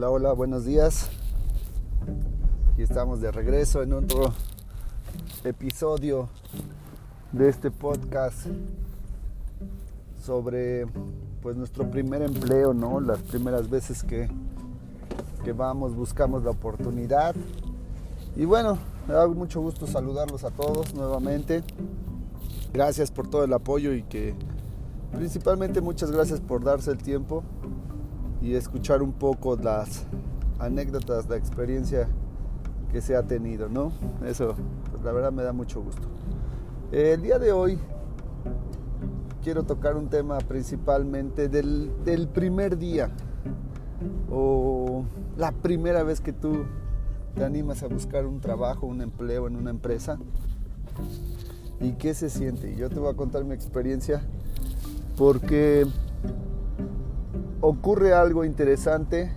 Hola, 0.00 0.10
hola, 0.12 0.32
buenos 0.32 0.64
días. 0.64 1.10
Aquí 2.72 2.80
estamos 2.80 3.20
de 3.20 3.30
regreso 3.30 3.82
en 3.82 3.92
otro 3.92 4.32
episodio 5.44 6.30
de 7.32 7.50
este 7.50 7.70
podcast 7.70 8.46
sobre 10.24 10.86
pues 11.42 11.54
nuestro 11.54 11.90
primer 11.90 12.22
empleo, 12.22 12.72
¿no? 12.72 12.98
Las 12.98 13.18
primeras 13.18 13.68
veces 13.68 14.02
que, 14.02 14.30
que 15.44 15.52
vamos, 15.52 15.94
buscamos 15.94 16.44
la 16.44 16.52
oportunidad. 16.52 17.34
Y 18.36 18.46
bueno, 18.46 18.78
me 19.06 19.12
da 19.12 19.28
mucho 19.28 19.60
gusto 19.60 19.86
saludarlos 19.86 20.44
a 20.44 20.50
todos 20.50 20.94
nuevamente. 20.94 21.62
Gracias 22.72 23.10
por 23.10 23.28
todo 23.28 23.44
el 23.44 23.52
apoyo 23.52 23.92
y 23.92 24.02
que 24.04 24.34
principalmente 25.12 25.82
muchas 25.82 26.10
gracias 26.10 26.40
por 26.40 26.64
darse 26.64 26.90
el 26.90 26.96
tiempo 26.96 27.44
y 28.42 28.54
escuchar 28.54 29.02
un 29.02 29.12
poco 29.12 29.56
las 29.56 30.06
anécdotas, 30.58 31.28
la 31.28 31.36
experiencia 31.36 32.08
que 32.92 33.00
se 33.00 33.16
ha 33.16 33.22
tenido, 33.22 33.68
¿no? 33.68 33.92
Eso, 34.24 34.54
pues 34.90 35.02
la 35.02 35.12
verdad 35.12 35.32
me 35.32 35.42
da 35.42 35.52
mucho 35.52 35.82
gusto. 35.82 36.08
El 36.92 37.22
día 37.22 37.38
de 37.38 37.52
hoy 37.52 37.78
quiero 39.42 39.62
tocar 39.62 39.96
un 39.96 40.08
tema 40.08 40.38
principalmente 40.38 41.48
del, 41.48 41.90
del 42.04 42.28
primer 42.28 42.76
día 42.78 43.10
o 44.30 45.04
la 45.36 45.52
primera 45.52 46.02
vez 46.02 46.20
que 46.20 46.32
tú 46.32 46.64
te 47.34 47.44
animas 47.44 47.82
a 47.82 47.88
buscar 47.88 48.26
un 48.26 48.40
trabajo, 48.40 48.86
un 48.86 49.02
empleo 49.02 49.46
en 49.46 49.56
una 49.56 49.70
empresa 49.70 50.18
y 51.80 51.92
qué 51.92 52.14
se 52.14 52.28
siente. 52.28 52.74
Yo 52.76 52.90
te 52.90 52.98
voy 52.98 53.12
a 53.12 53.16
contar 53.16 53.44
mi 53.44 53.54
experiencia 53.54 54.22
porque 55.16 55.86
ocurre 57.60 58.14
algo 58.14 58.44
interesante 58.44 59.32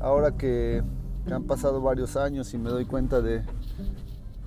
ahora 0.00 0.36
que 0.36 0.82
han 1.30 1.44
pasado 1.44 1.80
varios 1.80 2.16
años 2.16 2.52
y 2.54 2.58
me 2.58 2.70
doy 2.70 2.84
cuenta 2.84 3.20
de 3.20 3.42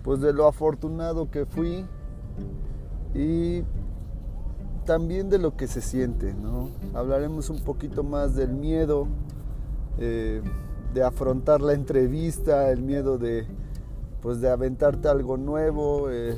pues 0.03 0.19
de 0.19 0.33
lo 0.33 0.47
afortunado 0.47 1.29
que 1.29 1.45
fui 1.45 1.85
y 3.13 3.63
también 4.85 5.29
de 5.29 5.37
lo 5.37 5.55
que 5.55 5.67
se 5.67 5.81
siente, 5.81 6.33
¿no? 6.33 6.69
Hablaremos 6.95 7.49
un 7.49 7.63
poquito 7.63 8.03
más 8.03 8.35
del 8.35 8.53
miedo 8.53 9.07
eh, 9.99 10.41
de 10.93 11.03
afrontar 11.03 11.61
la 11.61 11.73
entrevista, 11.73 12.71
el 12.71 12.81
miedo 12.81 13.17
de 13.17 13.45
pues 14.21 14.41
de 14.41 14.49
aventarte 14.49 15.07
algo 15.07 15.37
nuevo. 15.37 16.09
Eh, 16.09 16.37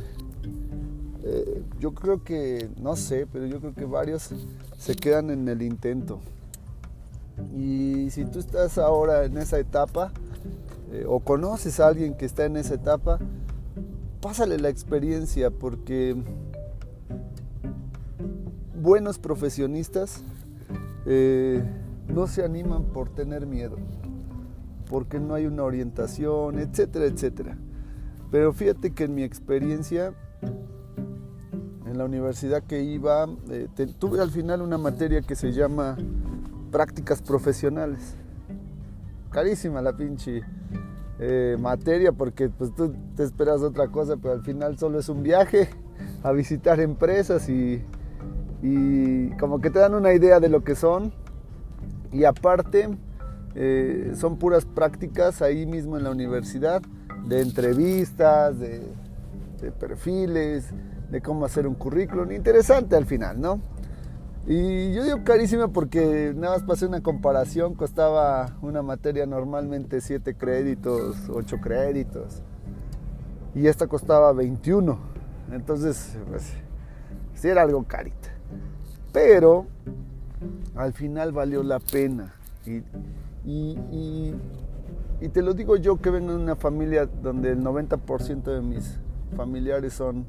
eh, 1.24 1.64
yo 1.80 1.94
creo 1.94 2.24
que, 2.24 2.70
no 2.82 2.96
sé, 2.96 3.26
pero 3.32 3.46
yo 3.46 3.60
creo 3.60 3.74
que 3.74 3.86
varios 3.86 4.30
se 4.78 4.96
quedan 4.96 5.30
en 5.30 5.48
el 5.48 5.62
intento. 5.62 6.20
Y 7.58 8.10
si 8.12 8.26
tú 8.26 8.40
estás 8.40 8.78
ahora 8.78 9.24
en 9.24 9.38
esa 9.38 9.58
etapa, 9.58 10.12
eh, 10.92 11.06
o 11.08 11.22
conoces 11.22 11.80
a 11.80 11.88
alguien 11.88 12.16
que 12.16 12.26
está 12.26 12.46
en 12.46 12.58
esa 12.58 12.76
etapa, 12.76 13.20
pásale 14.22 14.58
la 14.60 14.70
experiencia 14.70 15.50
porque 15.50 16.16
buenos 18.82 19.18
profesionistas 19.18 20.22
eh, 21.06 21.64
no 22.08 22.28
se 22.28 22.44
animan 22.44 22.84
por 22.84 23.10
tener 23.10 23.46
miedo, 23.46 23.78
porque 24.90 25.20
no 25.20 25.36
hay 25.36 25.46
una 25.46 25.64
orientación, 25.64 26.60
etcétera, 26.60 27.06
etcétera. 27.06 27.58
Pero 28.30 28.52
fíjate 28.52 28.92
que 28.92 29.06
en 29.06 29.16
mi 29.16 29.24
experiencia 29.24 30.14
en 31.94 32.00
la 32.00 32.06
universidad 32.06 32.64
que 32.64 32.82
iba, 32.82 33.28
eh, 33.52 33.68
tuve 34.00 34.20
al 34.20 34.32
final 34.32 34.64
una 34.64 34.80
materia 34.80 35.22
que 35.22 35.36
se 35.36 35.52
llama 35.52 35.96
prácticas 36.72 37.22
profesionales. 37.22 38.16
Carísima 39.30 39.80
la 39.80 39.96
pinche 39.96 40.42
eh, 41.20 41.56
materia 41.60 42.12
porque 42.12 42.50
pues 42.50 42.74
tú 42.74 42.96
te 43.16 43.24
esperas 43.24 43.62
otra 43.62 43.90
cosa, 43.90 44.18
pero 44.18 44.34
al 44.34 44.42
final 44.42 44.78
solo 44.80 44.98
es 44.98 45.08
un 45.08 45.22
viaje 45.22 45.70
a 46.24 46.32
visitar 46.32 46.80
empresas 46.80 47.48
y, 47.48 47.84
y 48.64 49.30
como 49.38 49.62
que 49.62 49.70
te 49.70 49.78
dan 49.78 49.94
una 49.94 50.14
idea 50.14 50.40
de 50.40 50.50
lo 50.50 50.64
que 50.64 50.76
son. 50.76 51.14
Y 52.12 52.24
aparte 52.24 52.90
eh, 53.54 54.14
son 54.16 54.38
puras 54.38 54.66
prácticas 54.66 55.44
ahí 55.44 55.68
mismo 55.68 55.96
en 55.98 56.04
la 56.06 56.10
universidad, 56.10 56.82
de 57.28 57.42
entrevistas, 57.42 58.60
de, 58.60 58.82
de 59.62 59.72
perfiles, 59.72 60.74
de 61.10 61.22
cómo 61.22 61.46
hacer 61.46 61.68
un 61.68 61.76
currículum. 61.76 62.32
Interesante 62.32 62.96
al 62.96 63.06
final, 63.06 63.40
¿no? 63.40 63.60
Y 64.46 64.94
yo 64.94 65.04
digo 65.06 65.24
carísima 65.24 65.70
porque 65.70 66.34
nada 66.36 66.58
más 66.58 66.64
pasé 66.64 66.86
una 66.86 67.02
comparación, 67.02 67.76
costaba 67.76 68.58
una 68.62 68.82
materia 68.82 69.26
normalmente 69.26 70.02
7 70.02 70.36
créditos, 70.36 71.30
8 71.30 71.58
créditos. 71.62 72.42
Y 73.56 73.68
esta 73.68 73.88
costaba 73.88 74.34
21. 74.34 74.98
Entonces, 75.52 76.18
pues, 76.30 76.52
sí 77.36 77.48
era 77.48 77.62
algo 77.62 77.84
carita. 77.84 78.30
Pero 79.14 79.68
al 80.76 80.92
final 80.92 81.32
valió 81.32 81.64
la 81.64 81.80
pena. 81.80 82.34
Y, 82.66 82.82
y, 83.46 84.36
y 85.22 85.30
te 85.30 85.42
lo 85.42 85.54
digo 85.54 85.78
yo 85.78 86.02
que 86.02 86.10
vengo 86.10 86.32
de 86.32 86.44
una 86.44 86.56
familia 86.58 87.06
donde 87.06 87.52
el 87.52 87.62
90% 87.62 88.44
de 88.44 88.62
mis 88.62 89.00
familiares 89.38 89.94
son 89.94 90.26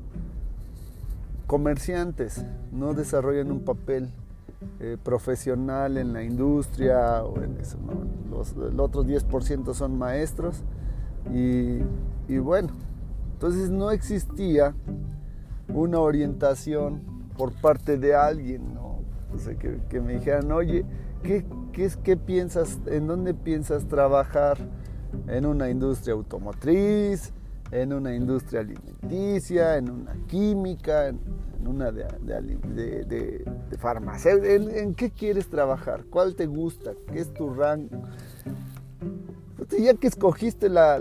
comerciantes 1.47 2.45
no 2.73 2.95
desarrollan 2.95 3.51
un 3.51 3.61
papel 3.61 4.11
eh, 4.81 4.97
profesional 5.03 5.99
en 5.99 6.13
la 6.13 6.23
industria 6.23 7.23
o 7.23 7.43
en 7.43 7.59
eso. 7.59 7.79
Los, 8.31 8.53
el 8.53 8.81
otro 8.81 9.05
10% 9.05 9.75
son 9.75 9.99
maestros 9.99 10.63
y, 11.33 11.81
bueno, 12.39 12.71
entonces 13.33 13.71
no 13.71 13.91
existía 13.91 14.75
una 15.69 16.01
orientación 16.01 17.03
por 17.37 17.53
parte 17.53 17.99
de 17.99 18.15
alguien, 18.15 18.75
¿no? 18.75 18.99
que, 19.89 20.01
me 20.01 20.15
dijeran, 20.15 20.51
oye, 20.53 20.85
¿qué, 21.23 21.45
¿qué 21.73 22.17
piensas, 22.17 22.79
en 22.87 23.07
dónde 23.07 23.35
piensas 23.35 23.87
trabajar? 23.87 24.59
En 25.29 25.47
una 25.47 25.71
industria 25.71 26.15
automotriz, 26.15 27.33
en 27.71 27.93
una 27.93 28.15
industria 28.15 28.61
alimenticia, 28.61 29.77
en 29.77 29.91
una 29.91 30.15
química, 30.29 31.09
en, 31.09 31.21
una 31.67 31.91
de, 31.91 32.05
de, 32.23 33.05
de, 33.05 33.79
farmacia. 33.79 34.33
¿En, 34.33 34.95
qué 34.95 35.11
quieres 35.11 35.49
trabajar? 35.49 36.05
¿Cuál 36.11 36.35
te 36.35 36.47
gusta? 36.47 36.93
¿Qué 37.11 37.21
es 37.21 37.33
tu 37.33 37.53
rango? 37.55 38.03
Pues, 39.57 39.83
ya 39.83 39.95
que 39.95 40.07
escogiste 40.07 40.69
la, 40.69 40.99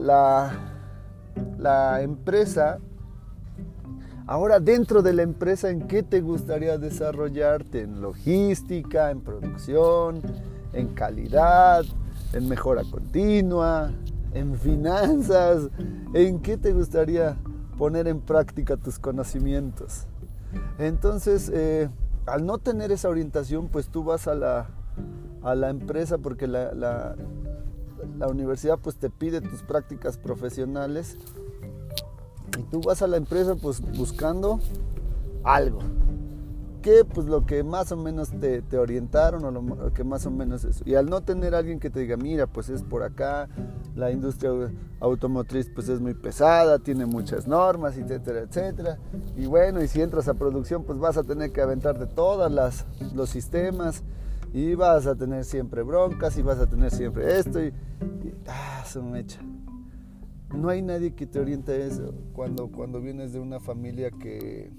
la 1.58 2.02
empresa, 2.02 2.80
ahora 4.26 4.60
dentro 4.60 5.02
de 5.02 5.14
la 5.14 5.24
empresa, 5.24 5.70
¿en 5.70 5.88
qué 5.88 6.02
te 6.02 6.22
gustaría 6.22 6.78
desarrollarte? 6.78 7.82
¿En 7.82 8.02
logística, 8.02 9.12
en 9.12 9.22
producción, 9.22 10.22
en 10.72 10.88
calidad, 10.90 11.84
en 12.34 12.48
mejora 12.48 12.84
continua, 12.90 13.92
en 14.34 14.58
finanzas, 14.58 15.70
¿en 16.14 16.40
qué 16.40 16.58
te 16.58 16.74
gustaría 16.74 17.38
poner 17.78 18.08
en 18.08 18.22
práctica 18.22 18.78
tus 18.78 19.00
conocimientos? 19.00 20.08
Entonces, 20.78 21.52
eh, 21.54 21.90
al 22.26 22.46
no 22.46 22.58
tener 22.58 22.92
esa 22.92 23.10
orientación, 23.10 23.70
pues 23.70 23.90
tú 23.90 24.04
vas 24.04 24.28
a 24.28 24.36
la, 24.36 24.70
a 25.42 25.56
la 25.56 25.70
empresa 25.70 26.18
porque 26.18 26.48
la, 26.48 26.74
la, 26.74 27.16
la, 28.18 28.28
universidad 28.28 28.80
pues 28.80 28.96
te 28.98 29.10
pide 29.10 29.42
tus 29.42 29.62
prácticas 29.64 30.18
profesionales. 30.18 31.18
Y 32.58 32.64
tú 32.64 32.82
vas 32.82 33.02
a 33.02 33.08
la 33.08 33.18
empresa 33.18 33.56
pues 33.56 33.82
buscando 33.98 34.60
algo, 35.44 35.80
que 36.84 37.06
pues 37.06 37.26
lo 37.26 37.46
que 37.46 37.64
más 37.64 37.92
o 37.94 37.98
menos 37.98 38.30
te, 38.30 38.62
te 38.62 38.78
orientaron 38.78 39.44
o 39.46 39.52
lo, 39.52 39.94
que 39.94 40.04
más 40.04 40.26
o 40.28 40.32
menos 40.32 40.66
es. 40.66 40.84
Y 40.86 40.96
al 40.96 41.10
no 41.10 41.22
tener 41.22 41.56
alguien 41.56 41.80
que 41.80 41.90
te 41.90 42.02
diga, 42.02 42.18
mira, 42.18 42.46
pues 42.46 42.70
es 42.70 42.84
por 42.84 43.02
acá, 43.02 43.48
la 43.96 44.12
industria 44.12 44.52
automotriz 45.00 45.72
pues 45.74 45.88
es 45.90 46.02
muy 46.02 46.14
pesada, 46.14 46.78
tiene 46.80 47.06
muchas 47.06 47.48
normas, 47.48 47.98
etcétera, 47.98 48.42
etcétera. 48.42 49.00
Y 49.36 49.46
bueno, 49.46 49.82
y 49.82 49.88
si 49.88 50.02
entras 50.02 50.28
a 50.28 50.34
producción 50.34 50.84
pues 50.84 51.00
vas 51.00 51.18
a 51.18 51.24
tener 51.24 51.52
que 51.52 51.62
aventarte 51.62 52.06
todos 52.06 52.52
los 53.16 53.30
sistemas 53.30 54.04
y 54.54 54.76
vas 54.76 55.08
a 55.08 55.16
tener 55.16 55.46
siempre 55.46 55.84
broncas 55.84 56.38
y 56.38 56.42
vas 56.42 56.60
a 56.60 56.68
tener 56.68 56.92
siempre 56.92 57.40
esto 57.40 57.64
y, 57.64 57.74
ah, 58.48 58.84
se 58.86 59.02
me 59.02 59.22
echa. 59.22 59.40
No 60.54 60.70
hay 60.70 60.82
nadie 60.82 61.16
que 61.16 61.26
te 61.26 61.40
oriente 61.40 61.88
eso 61.88 62.14
cuando, 62.34 62.68
cuando 62.68 63.02
vienes 63.02 63.32
de 63.32 63.40
una 63.40 63.60
familia 63.60 64.12
que 64.12 64.70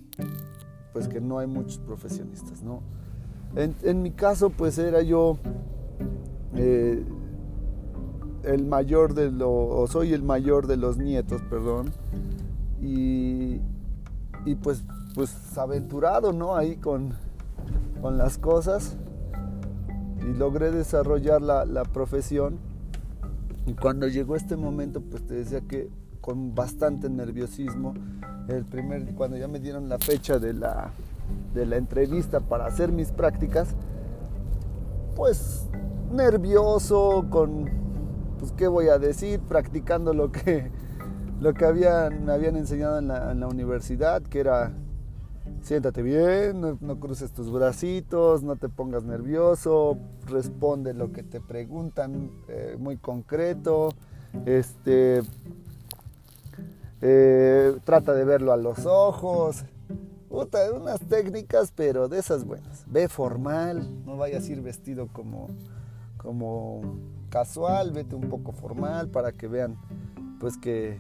pues 0.95 1.09
que 1.09 1.21
no 1.21 1.39
hay 1.39 1.49
muchos 1.49 1.79
profesionistas, 1.79 2.63
¿no? 2.63 2.81
En, 3.57 4.03
mi 4.03 4.13
caso, 4.13 4.51
pues 4.51 4.79
era 4.79 5.03
yo 5.03 5.39
eh, 6.55 7.05
el 8.45 8.65
mayor 8.65 9.15
de 9.15 9.31
los, 9.31 9.49
o 9.51 9.87
soy 9.89 10.13
el 10.13 10.23
mayor 10.23 10.69
de 10.69 10.77
los 10.77 10.97
nietos, 10.97 11.43
perdón, 11.51 11.91
y, 12.81 13.61
y 14.45 14.55
pues, 14.63 14.85
pues 15.17 15.59
aventurado, 15.59 16.33
¿no? 16.33 16.57
Ahí 16.57 16.77
con, 16.77 17.13
con 18.01 18.17
las 18.17 18.39
cosas. 18.39 18.97
y 20.21 20.33
logré 20.33 20.71
desarrollar 20.71 21.43
la, 21.43 21.65
la 21.65 21.83
profesión. 21.83 22.59
Y 23.67 23.75
cuando 23.75 24.07
llegó 24.07 24.37
este 24.37 24.57
momento, 24.57 25.01
pues 25.01 25.27
te 25.27 25.35
decía 25.35 25.61
que 25.61 25.91
con 26.25 26.55
bastante 26.55 27.11
nerviosismo, 27.11 27.93
el 28.49 28.65
primer, 28.65 29.15
cuando 29.15 29.37
ya 29.37 29.47
me 29.47 29.61
dieron 29.61 29.91
la 29.91 29.99
fecha 29.99 30.39
de 30.39 30.55
la, 30.55 30.91
de 31.53 31.67
la 31.67 31.77
entrevista 31.77 32.41
para 32.41 32.65
hacer 32.65 32.93
mis 32.93 33.13
prácticas, 33.13 33.75
pues 35.15 35.67
nervioso, 36.11 37.27
con, 37.29 37.69
pues 38.39 38.53
qué 38.53 38.69
voy 38.69 38.89
a 38.89 38.99
decir, 38.99 39.39
practicando 39.41 40.15
lo 40.15 40.33
que, 40.33 40.71
lo 41.43 41.53
que 41.53 41.71
me 42.25 42.33
habían 42.33 42.57
enseñado 42.57 43.01
en 43.01 43.09
la, 43.09 43.31
en 43.31 43.41
la 43.41 43.47
universidad, 43.47 44.23
que 44.23 44.41
era 44.41 44.73
siéntate 45.61 46.01
bien, 46.01 46.79
no, 46.81 47.01
cruces 47.01 47.33
tus 47.33 47.53
bracitos, 47.53 48.43
no 48.43 48.57
te 48.57 48.71
pongas 48.71 49.05
nervioso, 49.05 49.99
responde 50.27 50.95
lo 50.95 51.13
que 51.13 51.23
te 51.23 51.43
preguntan 51.43 52.31
eh, 52.49 52.77
muy 52.79 52.97
concreto, 52.97 53.91
este, 54.47 55.21
eh, 57.01 57.77
trata 57.85 58.15
de 58.15 58.25
verlo 58.25 58.53
a 58.53 58.57
los 58.57 58.87
ojos, 58.87 59.65
unas 60.29 61.01
técnicas, 61.09 61.73
pero 61.75 62.09
de 62.09 62.19
esas 62.19 62.45
buenas. 62.45 62.85
Ve 62.87 63.09
formal, 63.09 64.05
no 64.05 64.17
vayas 64.17 64.49
a 64.49 64.53
ir 64.53 64.61
vestido 64.61 65.09
como, 65.13 65.49
como 66.17 66.99
casual, 67.31 67.93
vete 67.93 68.15
un 68.15 68.29
poco 68.29 68.53
formal 68.53 69.09
para 69.09 69.33
que 69.33 69.47
vean, 69.49 69.77
pues 70.41 70.57
que, 70.57 70.99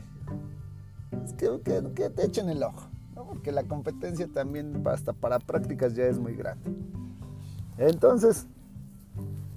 que, 1.36 1.60
que 1.94 2.10
te 2.10 2.26
echen 2.26 2.48
el 2.48 2.62
ojo 2.62 2.94
porque 3.34 3.50
la 3.50 3.64
competencia 3.64 4.28
también 4.28 4.82
hasta 4.86 5.12
para 5.12 5.40
prácticas 5.40 5.94
ya 5.94 6.04
es 6.04 6.18
muy 6.18 6.36
grande. 6.36 6.70
Entonces, 7.78 8.46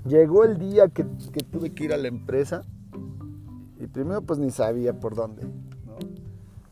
llegó 0.05 0.43
el 0.43 0.57
día 0.57 0.87
que, 0.87 1.03
tuve 1.03 1.73
que 1.73 1.83
ir 1.83 1.93
a 1.93 1.97
la 1.97 2.07
empresa 2.07 2.63
y 3.79 3.85
primero 3.85 4.21
pues 4.23 4.39
ni 4.39 4.49
sabía 4.49 4.99
por 4.99 5.15
dónde. 5.15 5.43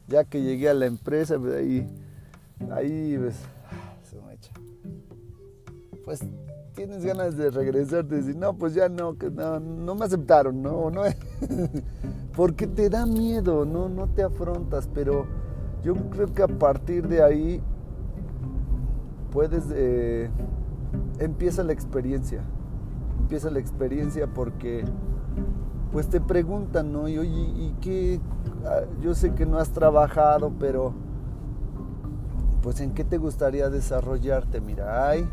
Ya 0.08 0.24
que 0.24 0.42
llegué 0.42 0.70
a 0.70 0.74
la 0.74 0.86
empresa, 0.86 1.38
pues 1.40 1.56
ahí, 1.56 1.88
ahí 2.72 3.18
pues, 3.18 3.36
se 4.04 4.22
me 4.22 4.34
echa. 4.34 4.52
Pues 6.04 6.22
tienes 6.76 7.04
ganas 7.04 7.38
de 7.38 7.50
regresar, 7.50 8.06
de 8.06 8.18
decir, 8.18 8.36
no, 8.36 8.56
pues 8.58 8.74
ya 8.74 8.90
no, 8.90 9.18
que 9.18 9.32
no, 9.32 9.60
no 9.60 9.96
me 9.96 10.06
aceptaron, 10.06 10.62
no, 10.62 10.92
no, 10.92 11.04
porque 12.36 12.68
te 12.68 12.90
da 12.90 13.06
miedo, 13.06 13.66
no, 13.66 13.90
no 13.90 14.08
te 14.08 14.22
afrontas, 14.22 14.88
pero 14.94 15.26
yo 15.84 15.96
creo 16.12 16.34
que 16.34 16.44
a 16.44 16.48
partir 16.48 17.08
de 17.08 17.24
ahí 17.24 17.62
puedes, 19.32 19.64
eh, 19.74 20.30
empieza 21.20 21.64
la 21.64 21.74
experiencia, 21.74 22.42
empieza 23.20 23.50
la 23.50 23.60
experiencia 23.60 24.28
porque 24.28 24.84
pues 25.92 26.08
te 26.08 26.22
preguntan, 26.22 26.92
¿no? 26.92 27.08
Y 27.08 27.18
oye, 27.18 27.30
¿y 27.30 27.76
qué? 27.82 28.20
Ah, 28.66 28.82
yo 29.02 29.16
sé 29.16 29.34
que 29.34 29.46
no 29.46 29.60
has 29.60 29.70
trabajado, 29.72 30.52
pero 30.60 30.94
pues 32.62 32.82
en 32.82 32.94
qué 32.94 33.04
te 33.04 33.18
gustaría 33.18 33.70
desarrollarte. 33.70 34.62
Mira, 34.62 35.08
hay, 35.08 35.28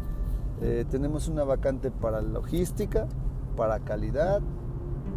eh, 0.61 0.85
tenemos 0.91 1.29
una 1.29 1.45
vacante 1.45 1.91
para 1.91 2.21
logística, 2.21 3.07
para 3.57 3.81
calidad 3.81 4.41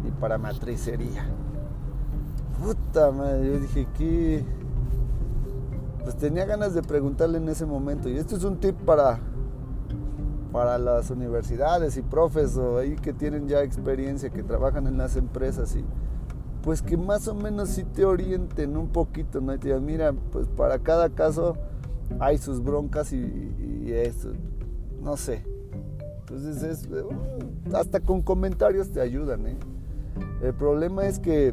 y 0.06 0.10
para 0.12 0.38
matricería. 0.38 1.26
Puta 2.62 3.10
madre, 3.10 3.46
yo 3.46 3.60
dije, 3.60 3.86
¿qué? 3.96 4.44
pues 6.06 6.18
tenía 6.18 6.44
ganas 6.44 6.72
de 6.72 6.84
preguntarle 6.84 7.38
en 7.38 7.48
ese 7.48 7.66
momento. 7.66 8.08
Y 8.08 8.16
esto 8.16 8.36
es 8.36 8.44
un 8.44 8.58
tip 8.58 8.76
para, 8.82 9.18
para 10.56 10.78
las 10.78 11.10
universidades 11.10 11.98
y 11.98 12.00
profes 12.00 12.56
o 12.56 12.78
ahí 12.78 12.96
que 12.96 13.12
tienen 13.12 13.46
ya 13.46 13.62
experiencia, 13.62 14.30
que 14.30 14.42
trabajan 14.42 14.86
en 14.86 14.96
las 14.96 15.14
empresas 15.16 15.76
y 15.76 15.84
pues 16.62 16.80
que 16.80 16.96
más 16.96 17.28
o 17.28 17.34
menos 17.34 17.68
sí 17.68 17.84
te 17.84 18.06
orienten 18.06 18.74
un 18.74 18.88
poquito, 18.88 19.42
¿no? 19.42 19.52
Y 19.52 19.58
te 19.58 19.68
digan, 19.68 19.84
mira, 19.84 20.14
pues 20.32 20.48
para 20.48 20.78
cada 20.78 21.10
caso 21.10 21.58
hay 22.20 22.38
sus 22.38 22.64
broncas 22.64 23.12
y, 23.12 23.86
eso, 23.92 24.30
no 25.02 25.18
sé. 25.18 25.44
Entonces 26.20 26.62
es, 26.62 26.88
uh, 26.90 27.76
hasta 27.76 28.00
con 28.00 28.22
comentarios 28.22 28.90
te 28.90 29.02
ayudan, 29.02 29.46
¿eh? 29.48 29.58
El 30.40 30.54
problema 30.54 31.04
es 31.06 31.18
que 31.18 31.52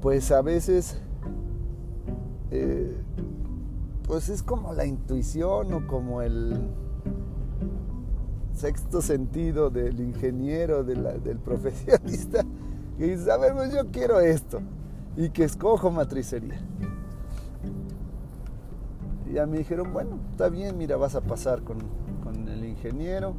pues 0.00 0.30
a 0.30 0.40
veces 0.40 1.02
eh, 2.52 2.96
pues 4.06 4.28
es 4.28 4.44
como 4.44 4.72
la 4.72 4.86
intuición 4.86 5.74
o 5.74 5.84
como 5.88 6.22
el 6.22 6.56
sexto 8.58 9.00
sentido 9.00 9.70
del 9.70 10.00
ingeniero, 10.00 10.84
del 10.84 11.38
profesionista, 11.38 12.44
que 12.98 13.16
dice, 13.16 13.30
a 13.30 13.36
ver, 13.36 13.54
pues 13.54 13.72
yo 13.72 13.90
quiero 13.90 14.20
esto, 14.20 14.60
y 15.16 15.30
que 15.30 15.44
escojo 15.44 15.90
matricería. 15.90 16.60
Y 19.28 19.34
ya 19.34 19.46
me 19.46 19.58
dijeron, 19.58 19.92
bueno, 19.92 20.18
está 20.32 20.48
bien, 20.48 20.76
mira, 20.76 20.96
vas 20.96 21.14
a 21.14 21.20
pasar 21.20 21.62
con, 21.62 21.78
con 22.22 22.48
el 22.48 22.64
ingeniero, 22.64 23.34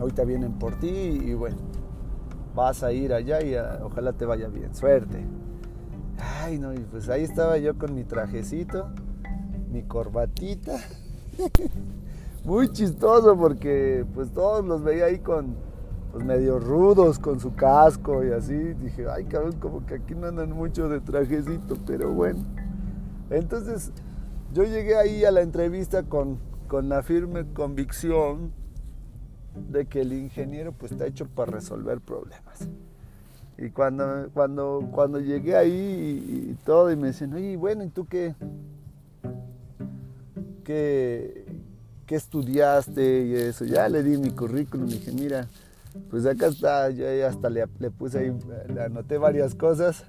ahorita 0.00 0.24
vienen 0.24 0.54
por 0.54 0.78
ti 0.78 0.88
y 0.88 1.34
bueno, 1.34 1.56
vas 2.54 2.82
a 2.82 2.92
ir 2.92 3.12
allá 3.12 3.42
y 3.42 3.54
ojalá 3.82 4.12
te 4.12 4.26
vaya 4.26 4.48
bien, 4.48 4.74
suerte. 4.74 5.24
Ay, 6.18 6.58
no, 6.58 6.72
y 6.72 6.78
pues 6.78 7.08
ahí 7.08 7.22
estaba 7.22 7.58
yo 7.58 7.76
con 7.76 7.94
mi 7.94 8.04
trajecito, 8.04 8.88
mi 9.70 9.82
corbatita. 9.82 10.78
Muy 12.44 12.68
chistoso 12.68 13.36
porque 13.36 14.04
pues 14.14 14.30
todos 14.30 14.64
los 14.64 14.82
veía 14.82 15.06
ahí 15.06 15.18
con 15.18 15.56
pues 16.12 16.24
medio 16.24 16.58
rudos 16.58 17.18
con 17.18 17.40
su 17.40 17.54
casco 17.54 18.22
y 18.24 18.32
así. 18.32 18.54
Dije, 18.54 19.06
ay 19.10 19.24
cabrón, 19.24 19.54
como 19.60 19.86
que 19.86 19.94
aquí 19.94 20.14
no 20.14 20.26
andan 20.26 20.52
mucho 20.52 20.88
de 20.88 21.00
trajecito, 21.00 21.76
pero 21.86 22.12
bueno. 22.12 22.44
Entonces 23.30 23.92
yo 24.52 24.64
llegué 24.64 24.96
ahí 24.96 25.24
a 25.24 25.30
la 25.30 25.40
entrevista 25.40 26.02
con, 26.02 26.38
con 26.68 26.88
la 26.88 27.02
firme 27.02 27.46
convicción 27.52 28.52
de 29.70 29.86
que 29.86 30.02
el 30.02 30.12
ingeniero 30.12 30.72
pues 30.72 30.92
está 30.92 31.06
hecho 31.06 31.26
para 31.26 31.52
resolver 31.52 32.00
problemas. 32.00 32.68
Y 33.56 33.70
cuando, 33.70 34.28
cuando, 34.34 34.88
cuando 34.92 35.20
llegué 35.20 35.56
ahí 35.56 36.50
y, 36.50 36.54
todo, 36.64 36.90
y 36.90 36.96
me 36.96 37.08
dicen, 37.08 37.32
oye, 37.34 37.56
bueno, 37.56 37.84
¿y 37.84 37.88
tú 37.88 38.06
qué, 38.06 38.34
qué, 40.64 41.43
qué 42.04 42.16
estudiaste 42.16 43.26
y 43.26 43.34
eso? 43.34 43.64
Ya 43.64 43.88
le 43.88 44.02
di 44.02 44.18
mi 44.18 44.30
currículum 44.30 44.88
y 44.88 44.94
dije, 44.94 45.12
mira, 45.12 45.48
pues 46.10 46.26
acá 46.26 46.46
está, 46.46 46.90
yo 46.90 47.06
hasta 47.26 47.50
le, 47.50 47.66
puse 47.90 48.18
ahí, 48.18 48.32
le 48.72 48.82
anoté 48.82 49.18
varias 49.18 49.54
cosas, 49.54 50.04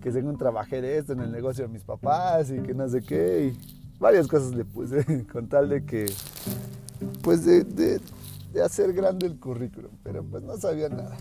que 0.00 0.12
según 0.12 0.36
trabajé 0.36 0.80
de 0.80 0.98
esto 0.98 1.12
en 1.12 1.20
el 1.20 1.32
negocio 1.32 1.66
de 1.66 1.72
mis 1.72 1.84
papás 1.84 2.50
y 2.50 2.60
que 2.60 2.74
no 2.74 2.88
sé 2.88 3.02
qué, 3.02 3.52
y 3.52 3.98
varias 3.98 4.26
cosas 4.26 4.54
le 4.54 4.64
puse, 4.64 5.26
con 5.32 5.48
tal 5.48 5.68
de 5.68 5.84
que, 5.84 6.06
pues 7.22 7.44
de, 7.44 7.64
de, 7.64 8.00
hacer 8.62 8.92
grande 8.92 9.26
el 9.26 9.38
currículum, 9.38 9.92
pero 10.02 10.24
pues 10.24 10.42
no 10.42 10.56
sabía 10.56 10.88
nada. 10.88 11.16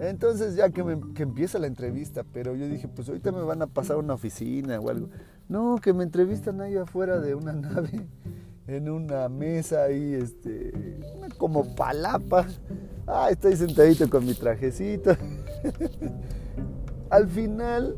Entonces 0.00 0.56
ya 0.56 0.70
que, 0.70 0.80
empieza 1.16 1.58
la 1.58 1.66
entrevista, 1.66 2.24
pero 2.32 2.56
yo 2.56 2.66
dije, 2.68 2.88
pues 2.88 3.08
ahorita 3.08 3.30
me 3.30 3.42
van 3.42 3.62
a 3.62 3.66
pasar 3.66 3.96
a 3.96 3.98
una 3.98 4.14
oficina 4.14 4.80
o 4.80 4.88
algo. 4.88 5.10
No, 5.48 5.76
que 5.76 5.92
me 5.92 6.02
entrevistan 6.02 6.60
ahí 6.60 6.76
afuera 6.76 7.20
de 7.20 7.34
una 7.34 7.52
nave, 7.52 8.06
en 8.66 8.88
una 8.88 9.28
mesa 9.28 9.84
ahí, 9.84 10.14
este, 10.14 10.72
como 11.38 11.74
palapa. 11.74 12.46
Ah, 13.06 13.28
estoy 13.30 13.56
sentadito 13.56 14.08
con 14.08 14.24
mi 14.24 14.34
trajecito. 14.34 15.16
Al 17.10 17.28
final, 17.28 17.96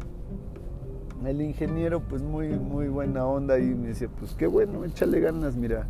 el 1.25 1.41
ingeniero, 1.43 2.01
pues 2.01 2.23
muy, 2.23 2.49
muy 2.49 2.89
buena 2.89 3.27
onda 3.27 3.59
y 3.59 3.75
me 3.75 3.89
decía, 3.89 4.09
pues 4.19 4.33
qué 4.35 4.47
bueno, 4.47 4.85
échale 4.85 5.21
ganas, 5.21 5.57
mira, 5.57 5.87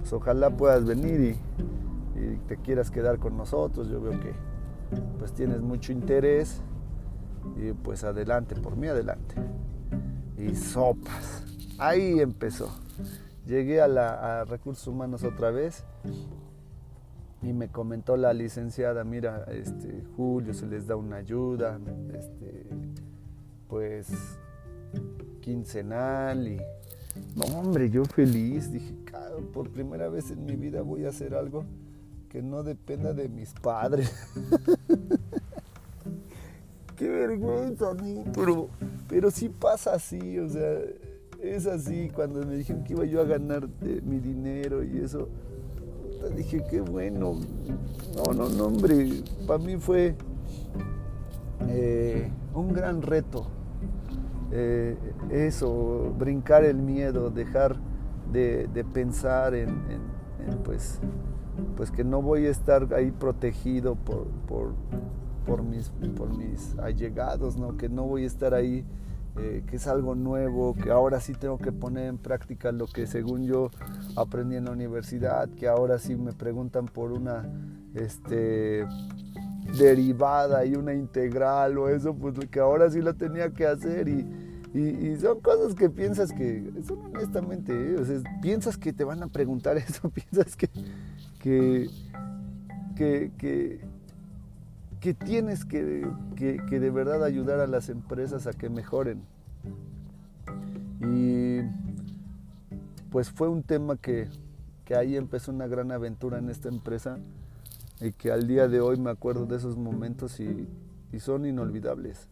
pues 0.00 0.12
ojalá 0.12 0.50
puedas 0.50 0.84
venir 0.84 1.38
y, 2.16 2.20
y 2.20 2.36
te 2.48 2.56
quieras 2.56 2.90
quedar 2.90 3.18
con 3.18 3.36
nosotros. 3.36 3.88
Yo 3.88 4.00
veo 4.00 4.18
que 4.20 4.32
pues 5.18 5.32
tienes 5.32 5.60
mucho 5.60 5.92
interés 5.92 6.60
y 7.56 7.72
pues 7.72 8.04
adelante, 8.04 8.54
por 8.56 8.76
mí 8.76 8.88
adelante. 8.88 9.34
Y 10.36 10.54
sopas. 10.54 11.44
Ahí 11.78 12.20
empezó. 12.20 12.68
Llegué 13.48 13.80
a, 13.80 14.44
recursos 14.44 14.86
humanos 14.86 15.24
otra 15.24 15.50
vez 15.50 15.82
y 17.40 17.54
me 17.54 17.68
comentó 17.68 18.18
la 18.18 18.34
licenciada, 18.34 19.04
mira, 19.04 19.46
este, 19.50 20.04
Julio 20.14 20.52
se 20.52 20.66
les 20.66 20.86
da 20.86 20.96
una 20.96 21.16
ayuda, 21.16 21.80
este, 22.12 22.66
pues 23.66 24.08
quincenal 25.40 26.46
y 26.46 26.60
no 27.36 27.46
hombre, 27.58 27.88
yo 27.88 28.04
feliz, 28.04 28.70
dije, 28.70 28.94
por 29.54 29.70
primera 29.70 30.10
vez 30.10 30.30
en 30.30 30.44
mi 30.44 30.54
vida 30.54 30.82
voy 30.82 31.06
a 31.06 31.08
hacer 31.08 31.34
algo 31.34 31.64
que 32.28 32.42
no 32.42 32.62
dependa 32.62 33.14
de 33.14 33.30
mis 33.30 33.54
padres. 33.54 34.12
Qué 36.96 37.08
vergüenza. 37.08 37.96
Pero, 38.34 38.68
pero 39.08 39.30
sí 39.30 39.48
pasa 39.48 39.94
así, 39.94 40.38
o 40.38 40.50
sea, 40.50 40.80
es 41.42 41.66
así. 41.66 42.10
Cuando 42.14 42.44
me 42.44 42.56
dijeron 42.56 42.84
que 42.84 42.94
iba 42.94 43.04
yo 43.04 43.20
a 43.20 43.24
ganar 43.24 43.68
mi 44.04 44.18
dinero 44.18 44.82
y 44.82 44.98
eso, 44.98 45.28
dije, 46.36 46.64
qué 46.70 46.80
bueno. 46.80 47.38
No, 48.14 48.32
no, 48.32 48.48
no, 48.48 48.64
hombre, 48.66 49.22
para 49.46 49.58
mí 49.58 49.76
fue 49.76 50.16
eh, 51.68 52.30
un 52.54 52.72
gran 52.72 53.02
reto. 53.02 53.46
Eh, 54.50 54.96
eso, 55.30 56.14
brincar 56.18 56.64
el 56.64 56.78
miedo, 56.78 57.30
dejar 57.30 57.76
de, 58.32 58.68
pensar 58.92 59.54
en, 59.54 59.68
pues, 60.64 61.00
pues 61.76 61.90
que 61.90 62.04
no 62.04 62.22
voy 62.22 62.46
a 62.46 62.50
estar 62.50 62.92
ahí 62.94 63.10
protegido 63.10 63.94
por, 63.94 64.26
por, 65.46 65.62
mis, 65.62 65.90
por 66.16 66.36
mis 66.36 66.78
allegados, 66.78 67.56
¿no? 67.56 67.76
que 67.76 67.88
no 67.88 68.04
voy 68.04 68.24
a 68.24 68.26
estar 68.26 68.54
ahí 68.54 68.84
eh, 69.38 69.62
que 69.66 69.76
es 69.76 69.86
algo 69.86 70.14
nuevo, 70.14 70.74
que 70.74 70.90
ahora 70.90 71.20
sí 71.20 71.32
tengo 71.32 71.58
que 71.58 71.72
poner 71.72 72.06
en 72.06 72.18
práctica 72.18 72.72
lo 72.72 72.86
que 72.86 73.06
según 73.06 73.44
yo 73.44 73.70
aprendí 74.16 74.56
en 74.56 74.64
la 74.64 74.72
universidad, 74.72 75.48
que 75.50 75.68
ahora 75.68 75.98
sí 75.98 76.16
me 76.16 76.32
preguntan 76.32 76.86
por 76.86 77.12
una 77.12 77.48
este, 77.94 78.86
derivada 79.78 80.64
y 80.64 80.74
una 80.74 80.94
integral 80.94 81.78
o 81.78 81.88
eso, 81.88 82.14
pues 82.14 82.34
que 82.50 82.60
ahora 82.60 82.90
sí 82.90 83.00
lo 83.00 83.14
tenía 83.14 83.50
que 83.50 83.66
hacer 83.66 84.08
y, 84.08 84.46
son 85.20 85.40
cosas 85.40 85.74
que 85.74 85.90
piensas 85.90 86.32
que, 86.32 86.70
son 86.86 86.98
honestamente, 87.14 87.72
¿eh? 87.72 88.22
piensas 88.42 88.76
que 88.76 88.92
te 88.92 89.02
van 89.02 89.22
a 89.22 89.26
preguntar 89.26 89.76
eso, 89.78 90.10
piensas 90.10 90.54
que, 90.54 90.68
que 91.40 91.88
que 92.98 93.80
tienes 95.14 95.64
que, 95.64 95.78
de 95.80 96.90
verdad 96.90 97.24
ayudar 97.24 97.60
a 97.60 97.66
las 97.66 97.88
empresas 97.88 98.46
a 98.46 98.52
que 98.52 98.68
mejoren. 98.68 99.22
Y 101.00 101.60
pues 103.10 103.30
fue 103.30 103.48
un 103.48 103.62
tema 103.62 103.96
que, 103.96 104.28
ahí 104.96 105.16
empezó 105.16 105.52
una 105.52 105.66
gran 105.66 105.92
aventura 105.92 106.38
en 106.38 106.48
esta 106.48 106.68
empresa 106.68 107.18
y 108.00 108.12
que 108.12 108.32
al 108.32 108.46
día 108.46 108.68
de 108.68 108.80
hoy 108.80 108.98
me 108.98 109.10
acuerdo 109.10 109.44
de 109.46 109.56
esos 109.56 109.76
momentos 109.76 110.40
y, 110.40 110.68
son 111.18 111.46
inolvidables. 111.46 112.28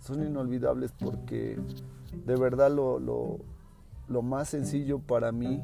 Son 0.00 0.24
inolvidables 0.24 0.92
porque 0.92 1.58
de 2.24 2.36
verdad 2.36 2.70
lo, 2.70 2.98
lo 2.98 4.22
más 4.22 4.48
sencillo 4.48 5.00
para 5.00 5.32
mí 5.32 5.62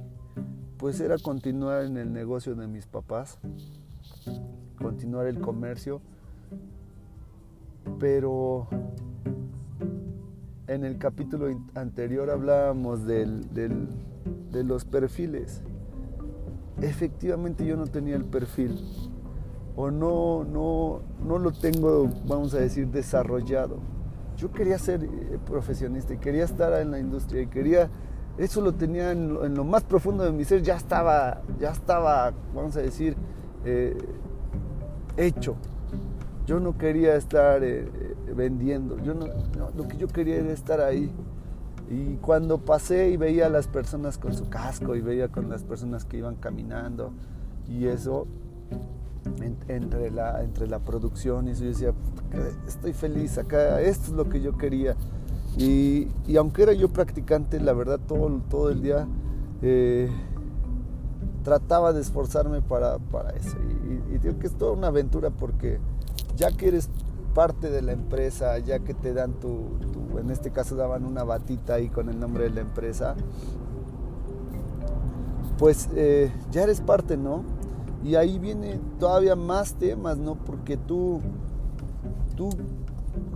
pues 0.76 1.00
era 1.00 1.18
continuar 1.18 1.84
en 1.84 1.96
el 1.96 2.12
negocio 2.12 2.54
de 2.54 2.66
mis 2.66 2.86
papás, 2.86 3.38
continuar 4.76 5.26
el 5.26 5.40
comercio 5.40 6.02
pero 7.98 8.68
en 10.66 10.84
el 10.84 10.98
capítulo 10.98 11.46
anterior 11.74 12.30
hablábamos 12.30 13.06
de 13.06 13.26
los 14.52 14.84
perfiles. 14.84 15.62
Efectivamente 16.80 17.64
yo 17.64 17.76
no 17.76 17.86
tenía 17.86 18.16
el 18.16 18.24
perfil 18.24 18.78
o 19.76 19.90
no, 19.90 20.44
no, 20.44 21.00
no 21.24 21.38
lo 21.38 21.52
tengo, 21.52 22.08
vamos 22.26 22.54
a 22.54 22.58
decir, 22.58 22.88
desarrollado. 22.88 23.78
Yo 24.36 24.52
quería 24.52 24.78
ser 24.78 25.04
eh, 25.04 25.38
profesionista 25.44 26.14
y 26.14 26.18
quería 26.18 26.44
estar 26.44 26.72
en 26.80 26.90
la 26.90 26.98
industria 26.98 27.42
y 27.42 27.46
quería, 27.46 27.88
eso 28.38 28.60
lo 28.60 28.72
tenía 28.74 29.10
en 29.12 29.54
lo, 29.54 29.64
más 29.64 29.84
profundo 29.84 30.24
de 30.24 30.32
mi 30.32 30.44
ser, 30.44 30.62
ya 30.62 30.76
estaba, 30.76 31.42
ya 31.58 31.70
estaba, 31.70 32.32
vamos 32.54 32.76
a 32.76 32.80
decir, 32.80 33.16
eh, 33.64 33.96
hecho. 35.16 35.56
Yo 36.46 36.60
no 36.60 36.76
quería 36.76 37.16
estar 37.16 37.64
eh, 37.64 37.82
eh, 37.82 38.32
vendiendo, 38.34 38.98
yo 38.98 39.14
no, 39.14 39.26
lo 39.74 39.88
que 39.88 39.96
yo 39.96 40.08
quería 40.08 40.36
era 40.36 40.52
estar 40.52 40.80
ahí. 40.80 41.10
Y 41.90 42.16
cuando 42.16 42.58
pasé 42.58 43.10
y 43.10 43.16
veía 43.16 43.46
a 43.46 43.48
las 43.48 43.66
personas 43.66 44.18
con 44.18 44.34
su 44.34 44.48
casco 44.48 44.94
y 44.94 45.00
veía 45.00 45.28
con 45.28 45.48
las 45.48 45.64
personas 45.64 46.04
que 46.04 46.18
iban 46.18 46.36
caminando 46.36 47.12
y 47.68 47.86
eso, 47.86 48.26
entre, 49.68 50.10
la, 50.10 50.42
entre 50.42 50.66
la 50.66 50.78
producción 50.80 51.48
y 51.48 51.52
eso, 51.52 51.64
yo 51.64 51.68
decía, 51.68 51.92
estoy 52.66 52.92
feliz 52.92 53.38
acá, 53.38 53.80
esto 53.80 54.10
es 54.10 54.12
lo 54.12 54.28
que 54.28 54.40
yo 54.40 54.56
quería. 54.56 54.96
Y, 55.56 56.08
aunque 56.36 56.62
era 56.64 56.72
yo 56.72 56.88
practicante, 56.88 57.60
la 57.60 57.72
verdad 57.72 58.00
todo, 58.06 58.28
todo 58.50 58.70
el 58.70 58.82
día 58.82 59.06
eh, 59.62 60.10
trataba 61.42 61.92
de 61.92 62.00
esforzarme 62.00 62.60
para, 62.60 62.96
eso. 63.36 63.56
Y, 63.88 64.14
y 64.14 64.18
digo 64.18 64.38
que 64.38 64.46
es 64.46 64.54
toda 64.54 64.72
una 64.72 64.88
aventura 64.88 65.30
porque 65.30 65.78
ya 66.36 66.50
que 66.50 66.68
eres 66.68 66.90
parte 67.34 67.70
de 67.70 67.82
la 67.82 67.92
empresa, 67.92 68.58
ya 68.58 68.78
que 68.78 68.94
te 68.94 69.12
dan 69.12 69.34
tu, 69.34 69.78
en 70.18 70.30
este 70.30 70.50
caso 70.50 70.76
daban 70.76 71.04
una 71.04 71.24
batita 71.24 71.74
ahí 71.74 71.88
con 71.88 72.08
el 72.08 72.18
nombre 72.18 72.44
de 72.44 72.50
la 72.50 72.60
empresa, 72.60 73.16
pues 75.58 75.88
eh, 75.94 76.32
ya 76.50 76.62
eres 76.62 76.80
parte, 76.80 77.16
¿no? 77.16 77.42
Y 78.04 78.16
ahí 78.16 78.38
viene 78.38 78.80
todavía 78.98 79.34
más 79.34 79.74
temas, 79.74 80.18
¿no? 80.18 80.36
Porque 80.36 80.76
tú, 80.76 81.20
tú 82.36 82.50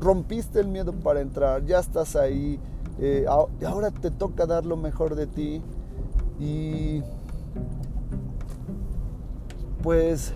rompiste 0.01 0.61
el 0.61 0.69
miedo 0.69 0.93
para 0.93 1.21
entrar, 1.21 1.65
ya 1.65 1.79
estás 1.79 2.17
ahí, 2.17 2.61
eh, 3.01 3.27
ahora 3.29 3.91
te 3.91 4.11
toca 4.11 4.47
dar 4.47 4.67
lo 4.67 4.77
mejor 4.77 5.15
de 5.15 5.27
ti 5.27 5.63
y 6.39 7.03
pues 9.83 10.35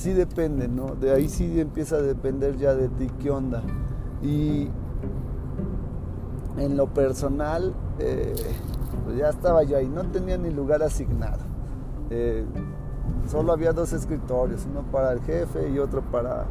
sí 0.00 0.14
depende, 0.14 0.66
¿no? 0.66 0.94
De 0.94 1.12
ahí 1.12 1.28
sí 1.28 1.60
empieza 1.60 1.96
a 1.96 2.00
depender 2.00 2.56
ya 2.56 2.74
de 2.74 2.88
ti 2.88 3.08
qué 3.20 3.30
onda. 3.30 3.62
Y 4.22 4.70
en 6.56 6.76
lo 6.76 6.86
personal, 6.86 7.74
eh, 7.98 8.34
pues 9.04 9.18
ya 9.18 9.28
estaba 9.28 9.62
yo 9.62 9.76
ahí, 9.76 9.88
no 9.88 10.04
tenía 10.04 10.38
ni 10.38 10.50
lugar 10.50 10.82
asignado. 10.82 11.42
Eh, 12.08 12.46
solo 13.28 13.52
había 13.52 13.74
dos 13.74 13.92
escritorios, 13.92 14.66
uno 14.70 14.82
para 14.90 15.12
el 15.12 15.20
jefe 15.20 15.68
y 15.68 15.78
otro 15.78 16.00
para, 16.00 16.46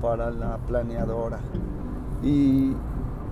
para 0.00 0.30
la 0.30 0.58
planeadora. 0.58 1.40
Y 2.22 2.76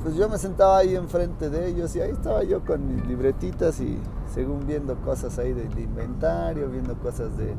pues 0.02 0.16
yo 0.16 0.28
me 0.28 0.38
sentaba 0.38 0.78
ahí 0.78 0.96
enfrente 0.96 1.50
de 1.50 1.68
ellos 1.68 1.94
y 1.94 2.00
ahí 2.00 2.10
estaba 2.10 2.42
yo 2.42 2.64
con 2.64 2.84
mis 2.84 3.06
libretitas 3.06 3.80
y 3.80 3.96
según 4.34 4.66
viendo 4.66 4.96
cosas 4.96 5.38
ahí 5.38 5.52
del 5.52 5.78
inventario, 5.78 6.68
viendo 6.68 6.96
cosas 6.98 7.36
de 7.36 7.54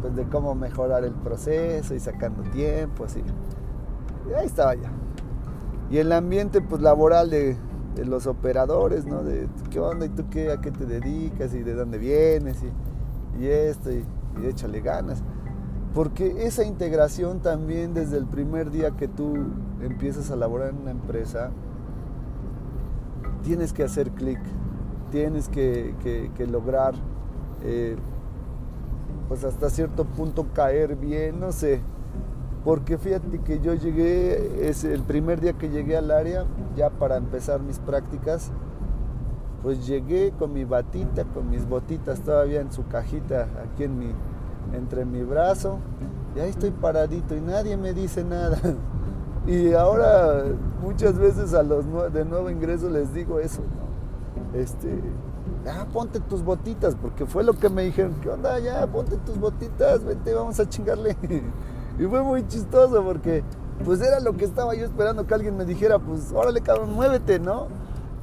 pues, 0.00 0.14
de 0.16 0.24
cómo 0.24 0.54
mejorar 0.54 1.04
el 1.04 1.12
proceso 1.12 1.94
y 1.94 2.00
sacando 2.00 2.42
tiempo, 2.50 3.04
así. 3.04 3.22
Y 4.28 4.34
ahí 4.34 4.46
estaba 4.46 4.74
ya. 4.74 4.90
Y 5.90 5.98
el 5.98 6.12
ambiente 6.12 6.60
pues 6.60 6.82
laboral 6.82 7.30
de, 7.30 7.56
los 8.04 8.28
operadores, 8.28 9.06
¿no? 9.06 9.24
De 9.24 9.48
qué 9.70 9.80
onda 9.80 10.06
y 10.06 10.10
tú 10.10 10.24
qué, 10.30 10.52
a 10.52 10.60
qué 10.60 10.70
te 10.70 10.86
dedicas 10.86 11.52
y 11.52 11.64
de 11.64 11.74
dónde 11.74 11.98
vienes 11.98 12.58
y, 12.62 13.46
esto 13.46 13.90
y, 13.90 14.04
y 14.40 14.46
échale 14.46 14.80
ganas. 14.80 15.22
Porque 15.94 16.46
esa 16.46 16.64
integración 16.64 17.40
también 17.40 17.94
desde 17.94 18.18
el 18.18 18.26
primer 18.26 18.70
día 18.70 18.92
que 18.92 19.08
tú 19.08 19.34
empiezas 19.82 20.30
a 20.30 20.36
laborar 20.36 20.70
en 20.70 20.78
una 20.78 20.90
empresa, 20.92 21.50
tienes 23.42 23.72
que 23.72 23.82
hacer 23.82 24.10
clic, 24.10 24.38
tienes 25.10 25.48
que, 25.48 25.94
lograr 26.50 26.94
eh, 27.64 27.96
pues 29.28 29.44
hasta 29.44 29.70
cierto 29.70 30.04
punto 30.04 30.46
caer 30.54 30.96
bien, 30.96 31.38
no 31.38 31.52
sé. 31.52 31.80
Porque 32.64 32.98
fíjate 32.98 33.38
que 33.40 33.60
yo 33.60 33.74
llegué, 33.74 34.68
es 34.68 34.84
el 34.84 35.02
primer 35.02 35.40
día 35.40 35.52
que 35.52 35.68
llegué 35.68 35.96
al 35.96 36.10
área, 36.10 36.44
ya 36.76 36.90
para 36.90 37.16
empezar 37.16 37.60
mis 37.60 37.78
prácticas, 37.78 38.50
pues 39.62 39.86
llegué 39.86 40.32
con 40.38 40.52
mi 40.52 40.64
batita, 40.64 41.24
con 41.24 41.50
mis 41.50 41.68
botitas 41.68 42.20
todavía 42.20 42.60
en 42.60 42.72
su 42.72 42.86
cajita, 42.86 43.48
aquí 43.64 43.84
en 43.84 43.98
mi, 43.98 44.12
entre 44.74 45.04
mi 45.04 45.22
brazo, 45.22 45.78
y 46.36 46.40
ahí 46.40 46.50
estoy 46.50 46.70
paradito 46.70 47.34
y 47.34 47.40
nadie 47.40 47.76
me 47.76 47.92
dice 47.92 48.24
nada. 48.24 48.58
Y 49.46 49.72
ahora 49.72 50.44
muchas 50.82 51.18
veces 51.18 51.54
a 51.54 51.62
los 51.62 51.86
de 52.12 52.26
nuevo 52.26 52.50
ingreso 52.50 52.90
les 52.90 53.14
digo 53.14 53.38
eso, 53.40 53.62
¿no? 53.62 54.58
Este, 54.58 55.00
ah, 55.68 55.86
ponte 55.92 56.20
tus 56.20 56.42
botitas, 56.42 56.94
porque 56.94 57.26
fue 57.26 57.44
lo 57.44 57.52
que 57.54 57.68
me 57.68 57.84
dijeron, 57.84 58.14
¿qué 58.22 58.30
onda? 58.30 58.58
Ya, 58.58 58.86
ponte 58.86 59.16
tus 59.18 59.38
botitas, 59.38 60.04
vente, 60.04 60.34
vamos 60.34 60.58
a 60.60 60.68
chingarle. 60.68 61.16
y 61.98 62.04
fue 62.04 62.22
muy 62.22 62.46
chistoso 62.46 63.02
porque 63.02 63.42
pues 63.84 64.00
era 64.00 64.20
lo 64.20 64.36
que 64.36 64.44
estaba 64.44 64.74
yo 64.74 64.84
esperando 64.84 65.26
que 65.26 65.34
alguien 65.34 65.56
me 65.56 65.64
dijera, 65.64 65.98
pues 65.98 66.32
órale 66.32 66.60
cabrón, 66.60 66.94
muévete, 66.94 67.38
¿no? 67.38 67.66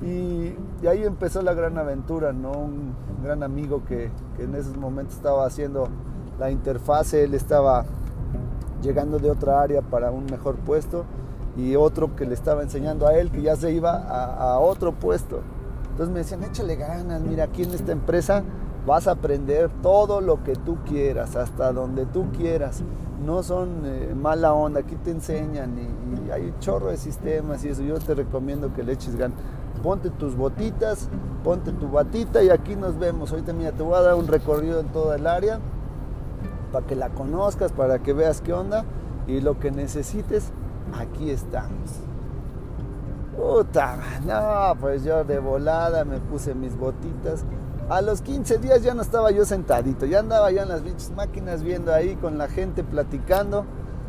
Y, 0.02 0.54
ahí 0.88 1.04
empezó 1.04 1.42
la 1.42 1.54
gran 1.54 1.78
aventura, 1.78 2.32
¿no? 2.34 2.52
Un 2.52 2.94
gran 3.24 3.42
amigo 3.42 3.84
que, 3.86 4.12
que 4.38 4.44
en 4.44 4.54
esos 4.54 4.78
momentos 4.78 5.16
estaba 5.16 5.46
haciendo 5.46 5.88
la 6.38 6.52
interfase, 6.52 7.24
él 7.24 7.34
estaba 7.34 7.86
llegando 8.84 9.18
de 9.18 9.32
otra 9.32 9.62
área 9.62 9.82
para 9.82 10.12
un 10.12 10.26
mejor 10.26 10.56
puesto 10.58 11.06
y 11.58 11.76
otro 11.76 12.16
que 12.16 12.26
le 12.26 12.34
estaba 12.34 12.62
enseñando 12.62 13.08
a 13.08 13.16
él 13.16 13.32
que 13.32 13.42
ya 13.42 13.56
se 13.56 13.72
iba 13.72 13.94
a 13.94 14.60
otro 14.60 14.92
puesto. 14.92 15.42
Entonces 15.96 16.14
me 16.14 16.20
decían, 16.20 16.44
échale 16.44 16.76
ganas, 16.76 17.22
mira, 17.22 17.46
aquí 17.46 17.64
en 17.64 17.72
esta 17.72 17.94
empresa 17.94 18.44
vas 18.86 19.08
a 19.08 19.12
aprender 19.12 19.70
todo 19.82 20.20
lo 20.20 20.44
que 20.44 20.58
tú 20.58 20.78
quieras, 20.86 21.38
hasta 21.38 21.72
donde 21.72 22.06
tú 22.06 22.34
quieras. 22.38 22.84
No 23.26 23.44
son 23.44 23.84
eh, 23.86 24.14
mala 24.14 24.54
onda, 24.54 24.82
aquí 24.82 24.98
te 24.98 25.12
enseñan 25.12 25.78
y, 25.80 26.32
hay 26.32 26.48
un 26.48 26.60
chorro 26.60 26.90
de 26.90 26.98
sistemas 26.98 27.64
y 27.64 27.70
eso. 27.70 27.82
Yo 27.82 27.98
te 27.98 28.14
recomiendo 28.14 28.74
que 28.74 28.84
le 28.84 28.92
eches 28.92 29.16
ganas. 29.16 29.38
ponte 29.82 30.10
tus 30.10 30.36
botitas, 30.36 31.08
ponte 31.46 31.72
tu 31.72 31.90
batita 31.90 32.44
y 32.44 32.50
aquí 32.50 32.76
nos 32.76 33.00
vemos. 33.00 33.32
Ahorita 33.32 33.54
mira, 33.54 33.72
te 33.72 33.82
voy 33.82 33.96
a 33.96 34.02
dar 34.02 34.16
un 34.16 34.28
recorrido 34.28 34.82
en 34.82 34.88
toda 34.88 35.16
el 35.16 35.28
área 35.28 35.62
para 36.74 36.86
que 36.86 36.98
la 36.98 37.08
conozcas, 37.08 37.72
para 37.72 38.00
que 38.00 38.12
veas 38.12 38.42
qué 38.42 38.52
onda 38.52 38.84
y 39.28 39.40
lo 39.40 39.62
que 39.62 39.72
necesites, 39.72 40.52
aquí 41.00 41.30
estamos. 41.30 42.02
Puta, 43.36 43.98
no, 44.26 44.80
pues 44.80 45.04
yo 45.04 45.24
de 45.24 45.40
volada 45.40 46.06
me 46.06 46.20
puse 46.20 46.56
mis 46.56 46.78
botitas. 46.78 47.44
A 47.90 48.02
los 48.02 48.22
15 48.22 48.58
días 48.60 48.82
ya 48.82 48.94
no 48.94 49.02
estaba 49.02 49.30
yo 49.32 49.46
sentadito, 49.46 50.06
ya 50.06 50.20
andaba 50.20 50.52
ya 50.52 50.64
en 50.64 50.70
las 50.70 50.84
bichas 50.84 51.12
máquinas 51.12 51.62
viendo 51.62 51.94
ahí 51.94 52.16
con 52.16 52.38
la 52.38 52.48
gente 52.48 52.84
platicando. 52.84 53.66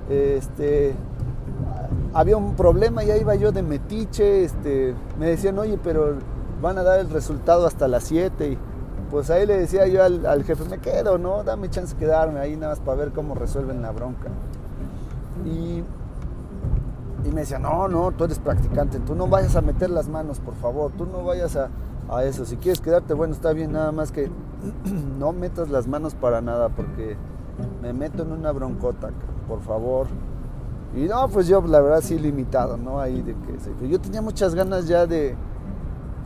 Este, 0.09 0.95
había 2.15 2.37
un 2.37 2.55
problema, 2.55 3.03
ya 3.05 3.17
iba 3.17 3.35
yo 3.35 3.53
de 3.53 3.63
metiche, 3.63 4.45
este, 4.45 4.95
me 5.19 5.27
decían, 5.27 5.59
oye, 5.59 5.79
pero 5.83 6.15
van 6.63 6.79
a 6.79 6.83
dar 6.83 7.01
el 7.01 7.11
resultado 7.11 7.67
hasta 7.67 7.89
las 7.89 8.05
7. 8.05 8.53
Y 8.53 8.59
pues 9.11 9.31
ahí 9.31 9.47
le 9.47 9.59
decía 9.59 9.87
yo 9.87 10.03
al, 10.03 10.45
jefe, 10.45 10.65
me 10.69 10.79
quedo, 10.79 11.19
¿no? 11.19 11.45
Dame 11.45 11.69
chance 11.69 11.95
de 11.95 12.01
quedarme 12.01 12.41
ahí 12.41 12.57
nada 12.57 12.73
más 12.73 12.81
para 12.81 12.97
ver 12.97 13.13
cómo 13.13 13.35
resuelven 13.35 13.83
la 13.83 13.91
bronca. 13.91 14.29
Y, 15.45 15.83
y 17.27 17.33
me 17.33 17.41
decía, 17.41 17.59
no, 17.59 17.89
no, 17.89 18.13
tú 18.13 18.25
eres 18.25 18.39
practicante, 18.39 19.01
tú 19.01 19.15
no 19.15 19.27
vayas 19.27 19.57
a 19.57 19.61
meter 19.61 19.91
las 19.91 20.09
manos, 20.09 20.39
por 20.39 20.55
favor, 20.55 20.93
tú 20.93 21.07
no 21.07 21.25
vayas 21.25 21.57
a, 21.57 21.71
a 22.09 22.25
eso. 22.25 22.45
Si 22.45 22.57
quieres 22.57 22.81
quedarte, 22.81 23.15
bueno, 23.15 23.35
está 23.35 23.53
bien, 23.53 23.73
nada 23.73 23.91
más 23.93 24.13
que 24.13 24.31
no 25.19 25.33
metas 25.33 25.69
las 25.69 25.89
manos 25.89 26.15
para 26.15 26.41
nada, 26.41 26.69
porque 26.69 27.17
me 27.83 27.93
meto 27.93 28.23
en 28.23 28.33
una 28.33 28.53
broncota, 28.53 29.11
por 29.49 29.61
favor. 29.61 30.07
Y 30.95 31.07
no, 31.07 31.29
pues 31.29 31.47
yo 31.49 31.61
la 31.63 31.81
verdad 31.81 32.01
sí 32.01 32.19
limitado, 32.19 32.77
¿no? 32.77 33.01
Ahí 33.01 33.23
de 33.23 33.35
que 33.79 33.89
yo 33.89 34.01
tenía 34.01 34.23
muchas 34.23 34.55
ganas 34.55 34.87
ya 34.87 35.07
de, 35.07 35.35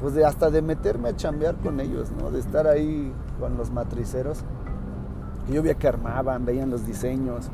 pues 0.00 0.14
de 0.14 0.24
hasta 0.24 0.50
de 0.50 0.62
meterme 0.62 1.08
a 1.08 1.16
chambear 1.16 1.56
con 1.56 1.80
ellos, 1.80 2.10
¿no? 2.12 2.30
De 2.30 2.38
estar 2.38 2.66
ahí 2.66 3.12
con 3.40 3.56
los 3.56 3.70
matriceros. 3.70 4.44
Que 5.46 5.54
yo 5.54 5.62
veía 5.62 5.74
que 5.74 5.88
armaban, 5.88 6.44
veían 6.44 6.70
los 6.70 6.86
diseños. 6.86 7.48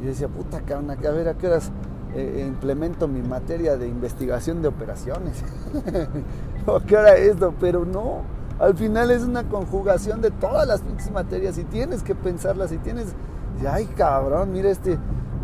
Y 0.00 0.04
yo 0.04 0.08
decía, 0.08 0.28
puta 0.28 0.62
cabrón, 0.62 0.90
a 0.90 0.94
ver 0.94 1.28
a 1.28 1.34
qué 1.34 1.46
horas 1.46 1.70
eh, 2.18 2.44
implemento 2.46 3.08
mi 3.08 3.22
materia 3.22 3.76
de 3.76 3.88
investigación 3.88 4.62
de 4.62 4.68
operaciones. 4.68 5.42
qué 6.86 6.96
hora 6.96 7.16
esto, 7.16 7.54
pero 7.60 7.84
no. 7.84 8.22
Al 8.58 8.74
final 8.74 9.10
es 9.10 9.22
una 9.22 9.44
conjugación 9.44 10.20
de 10.20 10.30
todas 10.30 10.66
las 10.66 10.82
materias 11.12 11.58
y 11.58 11.64
tienes 11.64 12.02
que 12.02 12.14
pensarlas 12.14 12.72
y 12.72 12.78
tienes. 12.78 13.14
Ay, 13.66 13.86
cabrón, 13.96 14.52
mira 14.52 14.70
este 14.70 14.98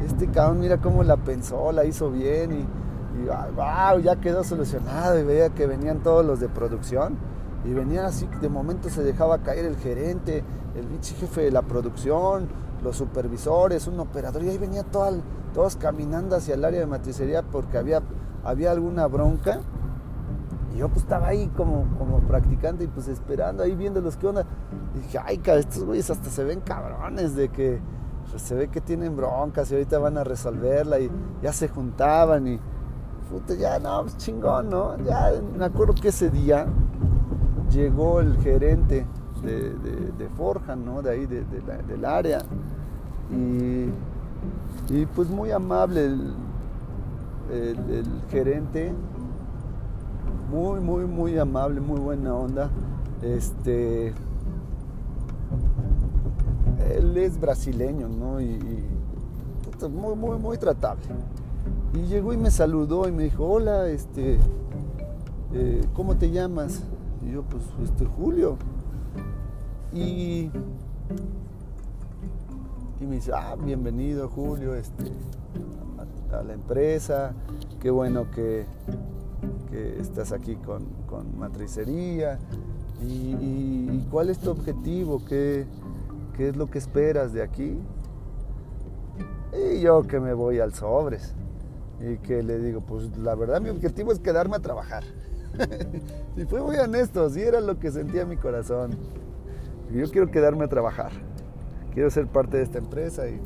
este 0.04 0.28
cabrón, 0.28 0.60
mira 0.60 0.78
cómo 0.78 1.02
la 1.02 1.16
pensó, 1.16 1.72
la 1.72 1.84
hizo 1.84 2.10
bien 2.10 2.52
y, 2.52 3.26
wow, 3.26 4.00
ya 4.00 4.16
quedó 4.16 4.44
solucionado. 4.44 5.18
Y 5.18 5.22
veía 5.22 5.50
que 5.50 5.66
venían 5.66 6.00
todos 6.02 6.24
los 6.24 6.40
de 6.40 6.48
producción 6.48 7.16
y 7.64 7.72
venían 7.72 8.04
así, 8.04 8.28
de 8.40 8.48
momento 8.48 8.90
se 8.90 9.02
dejaba 9.02 9.38
caer 9.38 9.64
el 9.64 9.76
gerente, 9.76 10.44
el 10.74 10.86
jefe 11.02 11.42
de 11.42 11.50
la 11.50 11.62
producción, 11.62 12.48
los 12.84 12.96
supervisores, 12.96 13.88
un 13.88 13.98
operador, 13.98 14.44
y 14.44 14.50
ahí 14.50 14.58
venía 14.58 14.84
todo, 14.84 15.10
todos 15.52 15.76
caminando 15.76 16.36
hacia 16.36 16.54
el 16.54 16.64
área 16.64 16.80
de 16.80 16.86
matricería 16.86 17.42
porque 17.42 17.78
había, 17.78 18.02
había 18.44 18.70
alguna 18.70 19.06
bronca. 19.06 19.60
Y 20.72 20.78
yo 20.78 20.88
pues 20.88 21.02
estaba 21.02 21.28
ahí 21.28 21.48
como, 21.56 21.86
como 21.98 22.18
practicante 22.20 22.84
y 22.84 22.86
pues 22.86 23.08
esperando, 23.08 23.62
ahí 23.62 23.74
viendo 23.74 24.00
los 24.00 24.16
que 24.16 24.26
onda. 24.26 24.44
Y 24.94 25.00
dije, 25.00 25.18
ay, 25.24 25.40
estos 25.44 25.84
güeyes 25.84 26.10
hasta 26.10 26.30
se 26.30 26.44
ven 26.44 26.60
cabrones 26.60 27.34
de 27.34 27.48
que 27.48 27.80
pues, 28.30 28.42
se 28.42 28.54
ve 28.54 28.68
que 28.68 28.80
tienen 28.80 29.16
broncas 29.16 29.70
y 29.70 29.74
ahorita 29.74 29.98
van 29.98 30.18
a 30.18 30.24
resolverla 30.24 31.00
y 31.00 31.10
ya 31.42 31.52
se 31.52 31.68
juntaban 31.68 32.46
y 32.46 32.60
puta, 33.30 33.54
ya 33.54 33.78
no, 33.78 34.02
pues 34.02 34.16
chingón, 34.18 34.68
¿no? 34.68 34.96
Ya 34.98 35.32
me 35.56 35.64
acuerdo 35.64 35.94
que 35.94 36.08
ese 36.08 36.30
día 36.30 36.66
llegó 37.70 38.20
el 38.20 38.36
gerente 38.38 39.06
de, 39.42 40.28
Forja, 40.36 40.74
¿no? 40.74 41.02
De 41.02 41.10
ahí, 41.10 41.26
del 41.26 42.04
área. 42.04 42.38
Y, 43.30 43.88
y, 44.94 45.06
pues 45.06 45.28
muy 45.28 45.50
amable 45.50 46.04
el, 46.04 46.34
el 47.50 48.06
gerente, 48.30 48.92
muy, 50.50 50.80
muy, 50.80 51.04
muy 51.04 51.38
amable, 51.38 51.80
muy 51.80 52.00
buena 52.00 52.34
onda. 52.34 52.70
Este, 53.22 54.12
él 56.92 57.16
es 57.16 57.40
brasileño, 57.40 58.08
¿no? 58.08 58.40
Y, 58.40 58.58
muy, 59.90 60.14
muy, 60.14 60.38
muy 60.38 60.56
tratable. 60.56 61.02
Y 61.92 62.06
llegó 62.06 62.32
y 62.32 62.36
me 62.36 62.50
saludó 62.50 63.08
y 63.08 63.12
me 63.12 63.24
dijo, 63.24 63.44
hola, 63.44 63.88
este, 63.88 64.38
eh, 65.52 65.84
¿cómo 65.94 66.16
te 66.16 66.30
llamas? 66.30 66.82
Y 67.22 67.32
yo, 67.32 67.42
pues, 67.42 67.62
este, 67.82 68.04
Julio. 68.06 68.56
Y, 69.92 70.50
y 73.04 73.06
me 73.06 73.16
dice, 73.16 73.32
ah, 73.34 73.54
bienvenido, 73.62 74.30
Julio, 74.30 74.74
este, 74.74 75.04
a, 76.32 76.42
la 76.42 76.54
empresa, 76.54 77.34
qué 77.78 77.90
bueno 77.90 78.30
que, 78.30 78.64
que 79.70 80.00
estás 80.00 80.32
aquí 80.32 80.56
con, 80.56 80.86
con 81.06 81.38
matricería. 81.38 82.38
Y, 83.02 84.06
cuál 84.10 84.30
es 84.30 84.38
tu 84.38 84.50
objetivo? 84.50 85.22
¿Qué, 85.26 85.66
¿qué 86.34 86.48
es 86.48 86.56
lo 86.56 86.70
que 86.70 86.78
esperas 86.78 87.34
de 87.34 87.42
aquí? 87.42 87.78
Y 89.52 89.80
yo 89.80 90.04
que 90.04 90.18
me 90.18 90.32
voy 90.32 90.60
al 90.60 90.72
sobres 90.72 91.34
y 92.00 92.16
que 92.18 92.42
le 92.42 92.58
digo, 92.58 92.80
pues 92.80 93.16
la 93.18 93.34
verdad 93.34 93.60
mi 93.60 93.68
objetivo 93.68 94.12
es 94.12 94.18
quedarme 94.18 94.56
a 94.56 94.60
trabajar. 94.60 95.04
y 96.36 96.44
fue 96.44 96.62
muy 96.62 96.76
honesto, 96.76 97.28
sí 97.28 97.42
era 97.42 97.60
lo 97.60 97.78
que 97.78 97.90
sentía 97.90 98.24
mi 98.24 98.38
corazón. 98.38 98.92
Yo 99.92 100.10
quiero 100.10 100.30
quedarme 100.30 100.64
a 100.64 100.68
trabajar, 100.68 101.12
quiero 101.94 102.10
ser 102.10 102.26
parte 102.26 102.58
de 102.58 102.64
esta 102.64 102.78
empresa 102.78 103.26
y, 103.28 103.40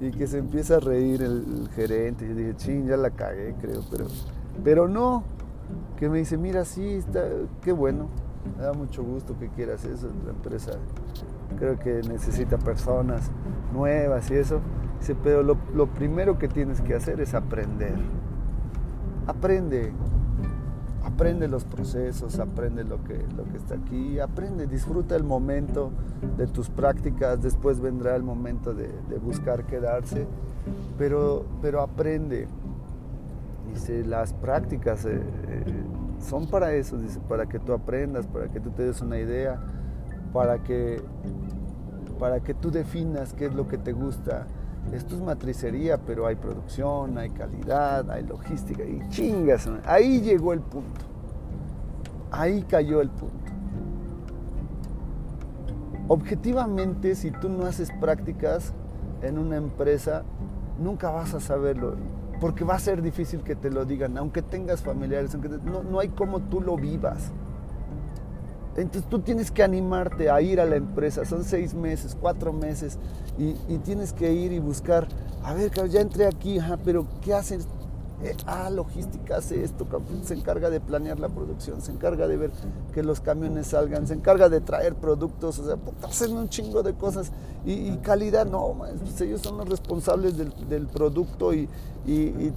y 0.00 0.10
que 0.10 0.26
se 0.26 0.38
empieza 0.38 0.76
a 0.76 0.80
reír 0.80 1.22
el, 1.22 1.68
gerente. 1.74 2.26
Y 2.26 2.28
yo 2.28 2.34
dije, 2.34 2.56
ching, 2.56 2.86
ya 2.86 2.96
la 2.96 3.10
cagué, 3.10 3.54
creo, 3.60 3.82
pero, 3.90 4.06
pero 4.62 4.88
no, 4.88 5.24
que 5.96 6.08
me 6.08 6.18
dice, 6.18 6.36
mira, 6.36 6.64
sí, 6.64 6.84
está, 6.84 7.24
qué 7.62 7.72
bueno, 7.72 8.08
me 8.56 8.64
da 8.64 8.72
mucho 8.72 9.02
gusto 9.04 9.38
que 9.38 9.48
quieras 9.48 9.84
eso, 9.84 10.08
la 10.24 10.32
empresa 10.32 10.72
creo 11.56 11.78
que 11.78 12.02
necesita 12.08 12.58
personas 12.58 13.30
nuevas 13.72 14.30
y 14.30 14.34
eso. 14.34 14.60
Dice, 14.98 15.16
pero 15.22 15.42
lo, 15.42 15.56
lo, 15.74 15.86
primero 15.86 16.38
que 16.38 16.48
tienes 16.48 16.80
que 16.80 16.94
hacer 16.94 17.20
es 17.20 17.34
aprender. 17.34 17.94
Aprende, 19.26 19.92
aprende 21.04 21.48
los 21.48 21.64
procesos, 21.64 22.38
aprende 22.38 22.84
lo 22.84 23.02
que, 23.04 23.14
lo 23.36 23.44
que 23.44 23.56
está 23.56 23.74
aquí, 23.74 24.18
aprende, 24.18 24.66
disfruta 24.66 25.16
el 25.16 25.24
momento 25.24 25.90
de 26.36 26.46
tus 26.46 26.70
prácticas, 26.70 27.42
después 27.42 27.80
vendrá 27.80 28.14
el 28.16 28.22
momento 28.22 28.74
de, 28.74 28.88
buscar 29.18 29.64
quedarse, 29.64 30.26
pero, 30.98 31.44
pero 31.60 31.80
aprende. 31.80 32.48
Dice, 33.72 34.04
las 34.04 34.34
prácticas 34.34 35.04
eh, 35.06 35.20
eh, 35.48 35.64
son 36.20 36.46
para 36.46 36.74
eso, 36.74 36.98
dice, 36.98 37.20
para 37.28 37.46
que 37.46 37.58
tú 37.58 37.72
aprendas, 37.72 38.26
para 38.26 38.48
que 38.48 38.60
tú 38.60 38.70
te 38.70 38.84
des 38.84 39.00
una 39.00 39.18
idea, 39.18 39.60
para 40.32 40.62
que 40.62 41.02
para 42.18 42.38
que 42.38 42.54
tú 42.54 42.70
definas 42.70 43.32
qué 43.32 43.46
es 43.46 43.54
lo 43.54 43.66
que 43.66 43.78
te 43.78 43.92
gusta. 43.92 44.46
Esto 44.90 45.14
es 45.14 45.22
matricería, 45.22 45.98
pero 45.98 46.26
hay 46.26 46.36
producción, 46.36 47.16
hay 47.16 47.30
calidad, 47.30 48.10
hay 48.10 48.24
logística 48.24 48.82
y 48.84 49.00
chingas. 49.08 49.68
Ahí 49.86 50.20
llegó 50.20 50.52
el 50.52 50.60
punto. 50.60 51.00
Ahí 52.30 52.62
cayó 52.62 53.00
el 53.00 53.08
punto. 53.08 53.36
Objetivamente, 56.08 57.14
si 57.14 57.30
tú 57.30 57.48
no 57.48 57.64
haces 57.64 57.90
prácticas 58.00 58.72
en 59.22 59.38
una 59.38 59.56
empresa, 59.56 60.24
nunca 60.78 61.10
vas 61.10 61.32
a 61.32 61.40
saberlo. 61.40 61.94
Porque 62.40 62.64
va 62.64 62.74
a 62.74 62.78
ser 62.78 63.00
difícil 63.00 63.40
que 63.42 63.54
te 63.54 63.70
lo 63.70 63.84
digan, 63.84 64.18
aunque 64.18 64.42
tengas 64.42 64.82
familiares, 64.82 65.32
aunque 65.32 65.48
no, 65.48 65.82
no 65.84 66.00
hay 66.00 66.08
como 66.08 66.40
tú 66.40 66.60
lo 66.60 66.76
vivas. 66.76 67.30
Entonces 68.76 69.08
tú 69.10 69.20
tienes 69.20 69.50
que 69.50 69.62
animarte 69.62 70.30
a 70.30 70.40
ir 70.40 70.60
a 70.60 70.64
la 70.64 70.76
empresa, 70.76 71.24
son 71.24 71.44
seis 71.44 71.74
meses, 71.74 72.16
cuatro 72.18 72.52
meses, 72.52 72.98
y, 73.38 73.54
tienes 73.78 74.12
que 74.12 74.32
ir 74.32 74.52
y 74.52 74.58
buscar, 74.58 75.06
a 75.42 75.52
ver, 75.54 75.70
ya 75.90 76.00
entré 76.00 76.26
aquí, 76.26 76.58
pero 76.84 77.06
¿qué 77.20 77.34
hacen? 77.34 77.60
Eh, 78.22 78.36
ah, 78.46 78.70
logística 78.70 79.38
hace 79.38 79.64
esto, 79.64 79.84
se 80.22 80.34
encarga 80.34 80.70
de 80.70 80.80
planear 80.80 81.18
la 81.18 81.28
producción, 81.28 81.82
se 81.82 81.90
encarga 81.90 82.28
de 82.28 82.36
ver 82.36 82.52
que 82.94 83.02
los 83.02 83.20
camiones 83.20 83.66
salgan, 83.68 84.06
se 84.06 84.14
encarga 84.14 84.48
de 84.48 84.60
traer 84.60 84.94
productos, 84.94 85.58
o 85.58 85.66
sea, 85.66 85.76
hacen 86.08 86.36
un 86.36 86.48
chingo 86.48 86.84
de 86.84 86.94
cosas. 86.94 87.32
Y, 87.64 87.96
calidad, 87.96 88.46
no, 88.46 88.76
pues 88.78 89.20
ellos 89.20 89.40
son 89.40 89.58
los 89.58 89.68
responsables 89.68 90.36
del, 90.36 90.86
producto 90.86 91.52
y, 91.52 91.68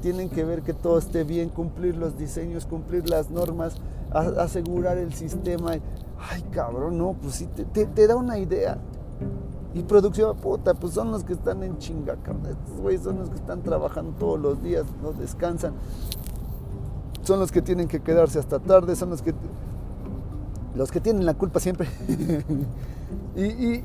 tienen 0.01 0.29
que 0.29 0.43
ver 0.43 0.61
que 0.61 0.73
todo 0.73 0.99
esté 0.99 1.23
bien, 1.23 1.49
cumplir 1.49 1.95
los 1.95 2.15
diseños, 2.17 2.67
cumplir 2.67 3.09
las 3.09 3.31
normas, 3.31 3.75
asegurar 4.11 4.99
el 4.99 5.13
sistema. 5.13 5.73
Ay, 6.19 6.43
cabrón, 6.51 6.97
no, 6.97 7.13
pues 7.13 7.35
sí, 7.35 7.47
te, 7.47 8.07
da 8.07 8.15
una 8.15 8.37
idea. 8.37 8.77
Y 9.73 9.83
producción, 9.83 10.35
puta, 10.37 10.73
pues 10.73 10.93
son 10.93 11.11
los 11.11 11.23
que 11.23 11.33
están 11.33 11.61
en 11.63 11.77
chinga, 11.77 12.15
cabrón. 12.23 12.45
Estos 12.45 12.79
güeyes 12.79 13.03
son 13.03 13.19
los 13.19 13.29
que 13.29 13.35
están 13.35 13.61
trabajando 13.61 14.13
todos 14.17 14.39
los 14.39 14.63
días, 14.63 14.85
no 15.01 15.11
descansan. 15.11 15.73
son 17.23 17.39
los 17.39 17.51
que 17.51 17.61
tienen 17.61 17.87
que 17.87 18.01
quedarse 18.01 18.39
hasta 18.39 18.59
tarde, 18.59 18.95
son 18.95 19.09
los 19.09 19.21
que 19.21 19.33
los 20.75 20.91
que 20.91 20.99
tienen 20.99 21.25
la 21.25 21.33
culpa 21.33 21.59
siempre. 21.59 21.87
y, 23.35 23.83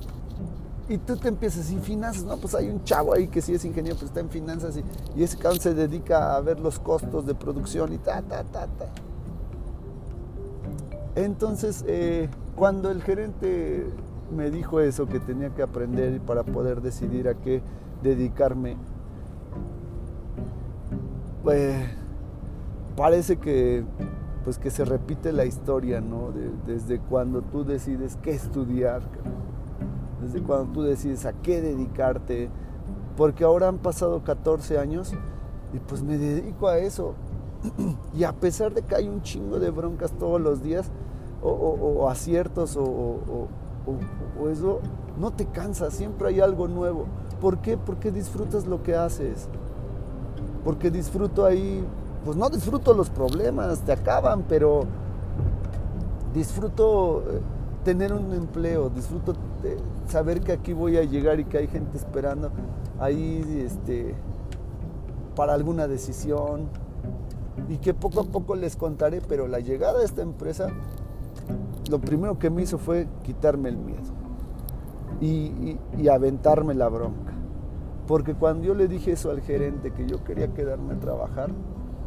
y, 0.89 0.99
tú 1.07 1.17
te 1.17 1.29
empiezas, 1.29 1.71
y 1.71 1.79
finanzas, 1.79 2.25
no, 2.25 2.37
pues 2.37 2.55
hay 2.55 2.69
un 2.69 2.83
chavo 2.83 3.15
ahí 3.15 3.29
que 3.29 3.41
sí 3.41 3.55
es 3.55 3.65
ingeniero, 3.65 3.97
pero 3.97 4.09
está 4.09 4.21
en 4.21 4.29
finanzas 4.29 4.77
y, 4.77 4.85
y 5.19 5.23
ese 5.23 5.37
cabrón 5.39 5.61
se 5.61 5.73
dedica 5.73 6.35
a 6.35 6.41
ver 6.41 6.59
los 6.59 6.81
costos 6.81 7.27
de 7.27 7.35
producción 7.35 7.93
y 7.93 7.99
ta, 7.99 8.23
ta, 8.23 8.43
ta, 8.43 8.67
ta. 8.67 8.87
Entonces, 11.17 11.85
eh, 11.89 12.29
cuando 12.57 12.91
el 12.91 13.03
gerente 13.03 13.87
me 14.35 14.51
dijo 14.51 14.81
eso, 14.81 15.07
que 15.07 15.19
tenía 15.19 15.51
que 15.51 15.63
aprender 15.63 16.21
para 16.21 16.45
poder 16.45 16.83
decidir 16.83 17.29
a 17.29 17.35
qué 17.35 17.63
dedicarme, 18.03 18.77
pues 21.43 21.75
parece 22.97 23.37
que 23.37 23.85
pues 24.45 24.59
que 24.59 24.71
se 24.71 24.85
repite 24.85 25.33
la 25.33 25.45
historia, 25.45 26.01
¿no? 26.01 26.33
desde 26.67 26.99
cuando 26.99 27.43
tú 27.43 27.65
decides 27.65 28.17
qué 28.23 28.31
estudiar, 28.31 29.03
desde 30.23 30.43
cuando 30.43 30.73
tú 30.73 30.83
decides 30.83 31.27
a 31.27 31.33
qué 31.35 31.61
dedicarte, 31.61 32.49
porque 33.17 33.45
ahora 33.45 33.69
han 33.69 33.79
pasado 33.79 34.25
14 34.25 34.79
años 34.79 35.13
y 35.75 35.79
pues 35.79 36.03
me 36.03 36.17
dedico 36.17 36.69
a 36.69 36.79
eso. 36.79 37.15
y 38.15 38.25
a 38.25 38.33
pesar 38.33 38.73
de 38.75 38.83
que 38.83 38.95
hay 38.95 39.09
un 39.09 39.23
chingo 39.23 39.59
de 39.59 39.71
broncas 39.71 40.13
todos 40.13 40.41
los 40.41 40.63
días, 40.63 40.87
o, 41.43 42.09
aciertos, 42.11 42.77
o, 42.77 43.49
eso, 44.51 44.81
no 45.19 45.31
te 45.31 45.47
cansas, 45.47 45.95
siempre 45.95 46.29
hay 46.29 46.41
algo 46.41 46.69
nuevo. 46.69 47.07
¿Por 47.41 47.59
qué? 47.59 47.79
Porque 47.79 48.11
disfrutas 48.11 48.67
lo 48.67 48.83
que 48.83 48.95
haces. 48.95 49.49
Porque 50.65 50.91
disfruto 50.91 51.47
ahí 51.47 51.83
pues 52.25 52.37
no 52.37 52.51
disfruto 52.51 52.93
los 52.93 53.09
problemas, 53.09 53.81
te 53.81 53.93
acaban, 53.93 54.45
pero 54.49 54.85
disfruto 56.35 57.21
eh, 57.21 57.41
tener 57.85 58.13
un 58.13 58.33
empleo, 58.35 58.91
disfruto 58.91 59.35
saber 60.07 60.41
que 60.41 60.53
aquí 60.53 60.73
voy 60.73 60.97
a 60.99 61.05
llegar 61.05 61.41
y 61.41 61.45
que 61.45 61.59
hay 61.59 61.67
gente 61.67 61.97
esperando 61.97 62.51
ahí 62.99 63.65
este, 63.67 64.15
para 65.35 65.55
alguna 65.55 65.89
decisión 65.89 66.69
y 67.69 67.79
que 67.79 67.95
poco 67.95 68.21
a 68.21 68.25
poco 68.25 68.55
les 68.57 68.77
contaré, 68.77 69.21
pero 69.21 69.47
la 69.47 69.61
llegada 69.61 69.99
de 69.99 70.05
esta 70.05 70.23
empresa, 70.23 70.69
lo 71.91 72.01
primero 72.01 72.39
que 72.39 72.51
me 72.51 72.63
hizo 72.63 72.79
fue 72.79 73.07
quitarme 73.23 73.69
el 73.69 73.77
miedo 73.77 74.13
y, 75.21 75.79
y 75.97 76.09
aventarme 76.09 76.75
la 76.75 76.89
bronca. 76.89 77.33
Porque 78.07 78.35
cuando 78.35 78.65
yo 78.65 78.75
le 78.75 78.89
dije 78.89 79.13
eso 79.13 79.31
al 79.31 79.41
gerente, 79.41 79.93
que 79.93 80.07
yo 80.07 80.25
quería 80.25 80.53
quedarme 80.53 80.95
a 80.95 80.99
trabajar, 80.99 81.51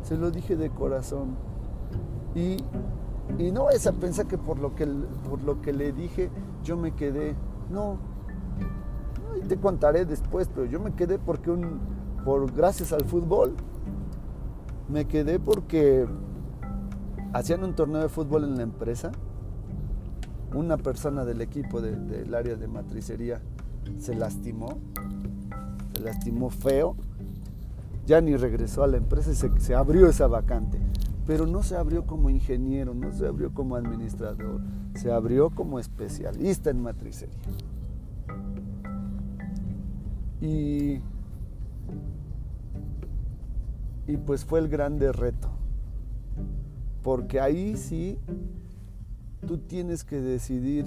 se 0.04 0.18
lo 0.18 0.32
dije 0.32 0.56
de 0.56 0.70
corazón. 0.70 1.36
Y, 2.36 2.58
no 3.52 3.70
es 3.70 3.88
a 3.88 3.94
pensar 3.94 4.28
que 4.28 4.38
por 4.38 4.60
lo 4.60 4.76
que, 4.76 4.86
por 5.30 5.42
lo 5.44 5.62
que 5.62 5.72
le 5.72 5.94
dije 5.94 6.30
yo 6.64 6.76
me 6.78 6.92
quedé. 6.94 7.36
No. 7.70 7.98
te 9.48 9.58
contaré 9.58 10.06
después, 10.06 10.50
pero 10.54 10.66
yo 10.66 10.80
me 10.80 10.92
quedé 10.94 11.18
porque 11.20 11.50
un, 11.50 11.80
por 12.26 12.52
gracias 12.52 12.92
al 12.92 13.06
fútbol. 13.06 13.56
Me 14.90 15.06
quedé 15.06 15.40
porque 15.40 16.06
hacían 17.34 17.64
un 17.64 17.76
torneo 17.76 18.02
de 18.02 18.10
fútbol 18.10 18.44
en 18.44 18.58
la 18.58 18.64
empresa. 18.64 19.12
Una 20.54 20.78
persona 20.78 21.26
del 21.26 21.42
equipo 21.42 21.82
del 21.82 22.34
área 22.36 22.56
de 22.56 22.68
matricería 22.68 23.42
se 24.00 24.16
lastimó. 24.16 24.78
Se 25.94 26.02
lastimó 26.02 26.50
feo 26.50 26.96
ya 28.06 28.22
ni 28.22 28.36
regresó 28.36 28.84
a 28.84 28.88
la 28.88 28.98
empresa 28.98 29.32
y 29.32 29.62
se, 29.62 29.76
abrió 29.76 30.08
esa 30.08 30.28
vacante. 30.28 30.80
Pero 31.26 31.48
no 31.48 31.64
se 31.64 31.78
abrió 31.78 32.06
como 32.06 32.30
ingeniero, 32.30 32.94
no 32.94 33.12
se 33.14 33.26
abrió 33.26 33.54
como 33.54 33.78
administrador, 33.78 34.60
se 34.96 35.12
abrió 35.12 35.50
como 35.52 35.80
especialista 35.80 36.70
en 36.70 36.82
matricería. 36.82 37.38
Y, 40.42 41.00
y 44.08 44.18
pues 44.18 44.46
fue 44.46 44.60
el 44.60 44.68
grande 44.68 45.12
reto, 45.12 45.50
porque 47.02 47.40
ahí 47.40 47.78
sí 47.78 48.18
tú 49.48 49.58
tienes 49.58 50.04
que 50.04 50.20
decidir 50.20 50.86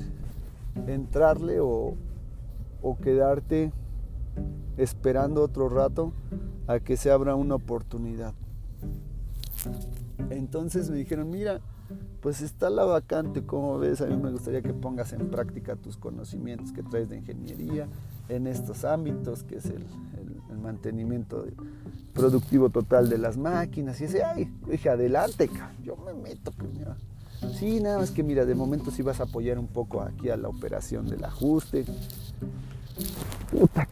entrarle 0.87 1.61
o, 1.61 1.94
o 2.83 2.96
quedarte 2.98 3.72
esperando 4.76 5.42
otro 5.42 5.68
rato 5.68 6.12
a 6.66 6.81
que 6.81 6.96
se 6.96 7.11
abra 7.11 7.35
una 7.35 7.55
oportunidad. 7.55 8.35
Entonces 10.31 10.90
me 10.90 10.96
dijeron, 10.96 11.31
mira, 11.31 11.61
pues 12.20 12.40
está 12.40 12.70
la 12.70 12.85
vacante, 12.85 13.44
como 13.44 13.79
ves, 13.79 14.00
a 14.00 14.07
mí 14.07 14.16
me 14.16 14.31
gustaría 14.31 14.62
que 14.62 14.74
pongas 14.74 15.12
en 15.12 15.29
práctica 15.29 15.76
tus 15.76 15.96
conocimientos 15.96 16.72
que 16.72 16.83
traes 16.83 17.09
de 17.09 17.18
ingeniería 17.18 17.88
en 18.29 18.46
estos 18.46 18.85
ámbitos, 18.85 19.44
que 19.44 19.57
es 19.57 19.66
el, 19.66 19.85
mantenimiento 20.66 21.46
productivo 22.12 22.70
total 22.70 23.09
de 23.09 23.18
las 23.18 23.37
máquinas. 23.37 24.00
Y 24.00 24.05
ese, 24.05 24.24
ay, 24.24 24.52
dije, 24.68 24.90
adelante, 24.90 25.48
yo 25.85 25.96
me 25.96 26.12
meto, 26.12 26.52
mira. 26.72 26.96
Sí, 27.59 27.81
nada 27.81 27.98
más 27.98 28.11
que 28.11 28.22
mira, 28.22 28.44
de 28.44 28.55
momento 28.55 28.90
sí 28.90 29.02
vas 29.02 29.20
a 29.20 29.24
apoyar 29.24 29.59
un 29.59 29.68
poco 29.68 30.02
aquí 30.02 30.29
a 30.29 30.37
la 30.37 30.48
operación 30.48 31.07
del 31.07 31.24
ajuste. 31.24 31.85
Puta, 33.50 33.87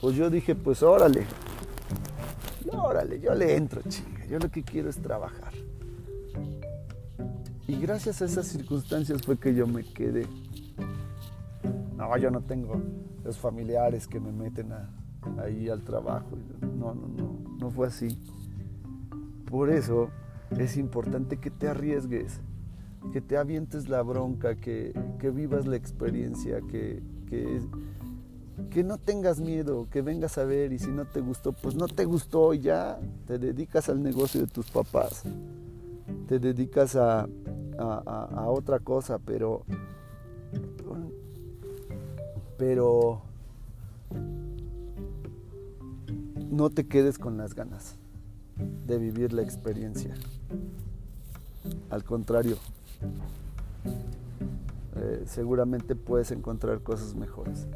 Pues 0.00 0.16
yo 0.16 0.30
dije, 0.30 0.54
pues 0.54 0.82
órale, 0.82 1.26
órale, 2.70 3.20
yo 3.20 3.34
le 3.34 3.56
entro, 3.56 3.80
chinga, 3.88 4.26
yo 4.26 4.38
lo 4.38 4.50
que 4.50 4.62
quiero 4.62 4.90
es 4.90 4.96
trabajar. 4.96 5.52
Y 7.66 7.76
gracias 7.80 8.20
a 8.20 8.26
esas 8.26 8.46
circunstancias 8.46 9.22
fue 9.22 9.38
que 9.38 9.54
yo 9.54 9.66
me 9.66 9.82
quedé. 9.82 10.26
No, 12.08 12.16
yo 12.18 12.30
no 12.30 12.42
tengo 12.42 12.80
los 13.24 13.38
familiares 13.38 14.06
que 14.06 14.20
me 14.20 14.32
meten 14.32 14.72
ahí 15.38 15.68
al 15.68 15.82
trabajo. 15.82 16.36
No, 16.60 16.94
no, 16.94 17.08
no, 17.08 17.38
no 17.58 17.70
fue 17.70 17.86
así. 17.86 18.08
Por 19.46 19.70
eso 19.70 20.10
es 20.58 20.76
importante 20.76 21.38
que 21.38 21.50
te 21.50 21.68
arriesgues, 21.68 22.40
que 23.12 23.20
te 23.20 23.36
avientes 23.36 23.88
la 23.88 24.02
bronca, 24.02 24.56
que, 24.56 24.92
vivas 25.34 25.66
la 25.66 25.76
experiencia, 25.76 26.60
que, 26.68 27.02
que 27.26 27.60
que 28.70 28.84
no 28.84 28.98
tengas 28.98 29.40
miedo, 29.40 29.88
que 29.90 30.02
vengas 30.02 30.38
a 30.38 30.44
ver 30.44 30.72
y 30.72 30.78
si 30.78 30.90
no 30.90 31.06
te 31.06 31.20
gustó, 31.20 31.52
pues 31.52 31.74
no 31.74 31.88
te 31.88 32.04
gustó 32.04 32.54
y 32.54 32.60
ya 32.60 33.00
te 33.26 33.38
dedicas 33.38 33.88
al 33.88 34.02
negocio 34.02 34.42
de 34.42 34.46
tus 34.46 34.70
papás, 34.70 35.24
te 36.28 36.38
dedicas 36.38 36.94
a, 36.96 37.26
otra 38.46 38.78
cosa, 38.78 39.18
pero, 39.18 39.64
pero 42.56 43.22
no 46.50 46.70
te 46.70 46.86
quedes 46.86 47.18
con 47.18 47.36
las 47.36 47.54
ganas 47.54 47.96
de 48.86 48.98
vivir 48.98 49.32
la 49.32 49.42
experiencia. 49.42 50.14
Al 51.90 52.04
contrario, 52.04 52.56
eh, 54.96 55.24
seguramente 55.26 55.96
puedes 55.96 56.30
encontrar 56.30 56.80
cosas 56.82 57.14
mejores. 57.14 57.66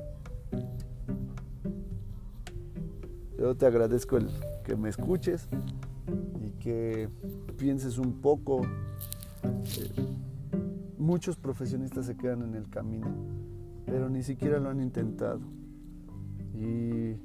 Yo 3.38 3.57
te 3.57 3.67
agradezco 3.67 4.17
el 4.17 4.29
que 4.64 4.77
me 4.77 4.88
escuches 4.88 5.49
y 6.45 6.51
que 6.62 7.09
pienses 7.57 7.99
un 7.99 8.21
poco. 8.21 8.62
Eh, 9.45 10.07
muchos 10.99 11.37
profesionistas 11.37 12.07
se 12.07 12.17
quedan 12.17 12.43
en 12.43 12.55
el 12.55 12.69
camino, 12.69 13.07
pero 13.88 14.09
ni 14.09 14.22
siquiera 14.22 14.59
lo 14.59 14.70
han 14.70 14.81
intentado. 14.81 15.40
Y 16.55 17.16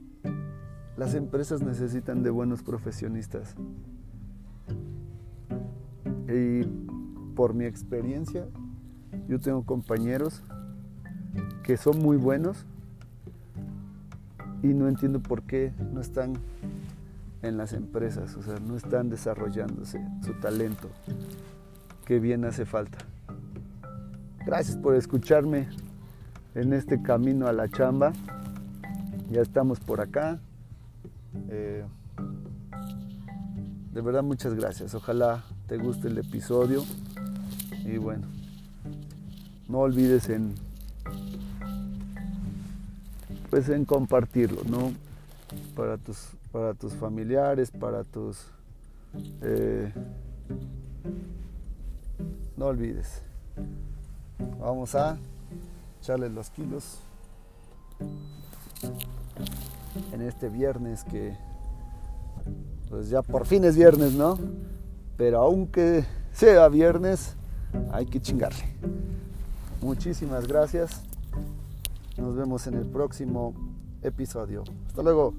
las 0.97 1.13
empresas 1.15 1.61
necesitan 1.61 2.23
de 2.23 2.29
buenos 2.29 2.63
profesionistas. 2.63 3.55
Y 6.27 6.63
por 7.35 7.53
mi 7.53 7.65
experiencia, 7.65 8.47
yo 9.27 9.39
tengo 9.39 9.63
compañeros 9.65 10.41
que 11.63 11.77
son 11.77 11.99
muy 11.99 12.17
buenos, 12.17 12.65
y 14.63 14.67
no 14.67 14.87
entiendo 14.87 15.19
por 15.19 15.43
qué 15.43 15.73
no 15.93 15.99
están 15.99 16.33
en 17.41 17.57
las 17.57 17.73
empresas, 17.73 18.35
o 18.37 18.41
sea, 18.41 18.59
no 18.59 18.77
están 18.77 19.09
desarrollándose 19.09 19.99
su 20.21 20.33
talento, 20.35 20.89
que 22.05 22.19
bien 22.19 22.45
hace 22.45 22.65
falta. 22.65 22.99
Gracias 24.45 24.77
por 24.77 24.95
escucharme 24.95 25.67
en 26.55 26.73
este 26.73 27.01
camino 27.01 27.47
a 27.47 27.53
la 27.53 27.69
chamba. 27.69 28.13
Ya 29.29 29.41
estamos 29.41 29.79
por 29.79 30.01
acá. 30.01 30.39
Eh, 31.49 31.83
de 33.93 34.01
verdad 34.01 34.23
muchas 34.23 34.53
gracias. 34.53 34.93
Ojalá 34.93 35.43
te 35.67 35.77
guste 35.77 36.07
el 36.07 36.17
episodio. 36.17 36.83
Y 37.85 37.97
bueno, 37.97 38.27
no 39.67 39.79
olvides 39.79 40.29
en 40.29 40.55
pues 43.49 43.69
en 43.69 43.85
compartirlo, 43.85 44.61
¿no? 44.65 44.91
Para 45.75 45.97
tus 45.97 46.29
para 46.53 46.75
tus 46.75 46.93
familiares, 46.93 47.71
para 47.71 48.03
tus... 48.03 48.45
Eh, 49.41 49.91
no 52.55 52.67
olvides. 52.67 53.23
Vamos 54.59 54.93
a 54.93 55.17
echarle 56.03 56.29
los 56.29 56.49
kilos 56.49 56.97
en 60.11 60.21
este 60.21 60.49
viernes 60.49 61.05
que 61.05 61.33
pues 62.89 63.07
ya 63.07 63.21
por 63.21 63.45
fin 63.45 63.63
es 63.63 63.77
viernes, 63.77 64.11
¿no? 64.11 64.37
Pero 65.15 65.39
aunque 65.39 66.03
sea 66.33 66.67
viernes, 66.67 67.37
hay 67.93 68.05
que 68.05 68.21
chingarle. 68.21 68.65
Muchísimas 69.81 70.45
gracias. 70.45 71.03
Nos 72.17 72.35
vemos 72.35 72.67
en 72.67 72.73
el 72.73 72.85
próximo 72.85 73.53
episodio. 74.01 74.65
Hasta 74.87 75.03
luego. 75.03 75.33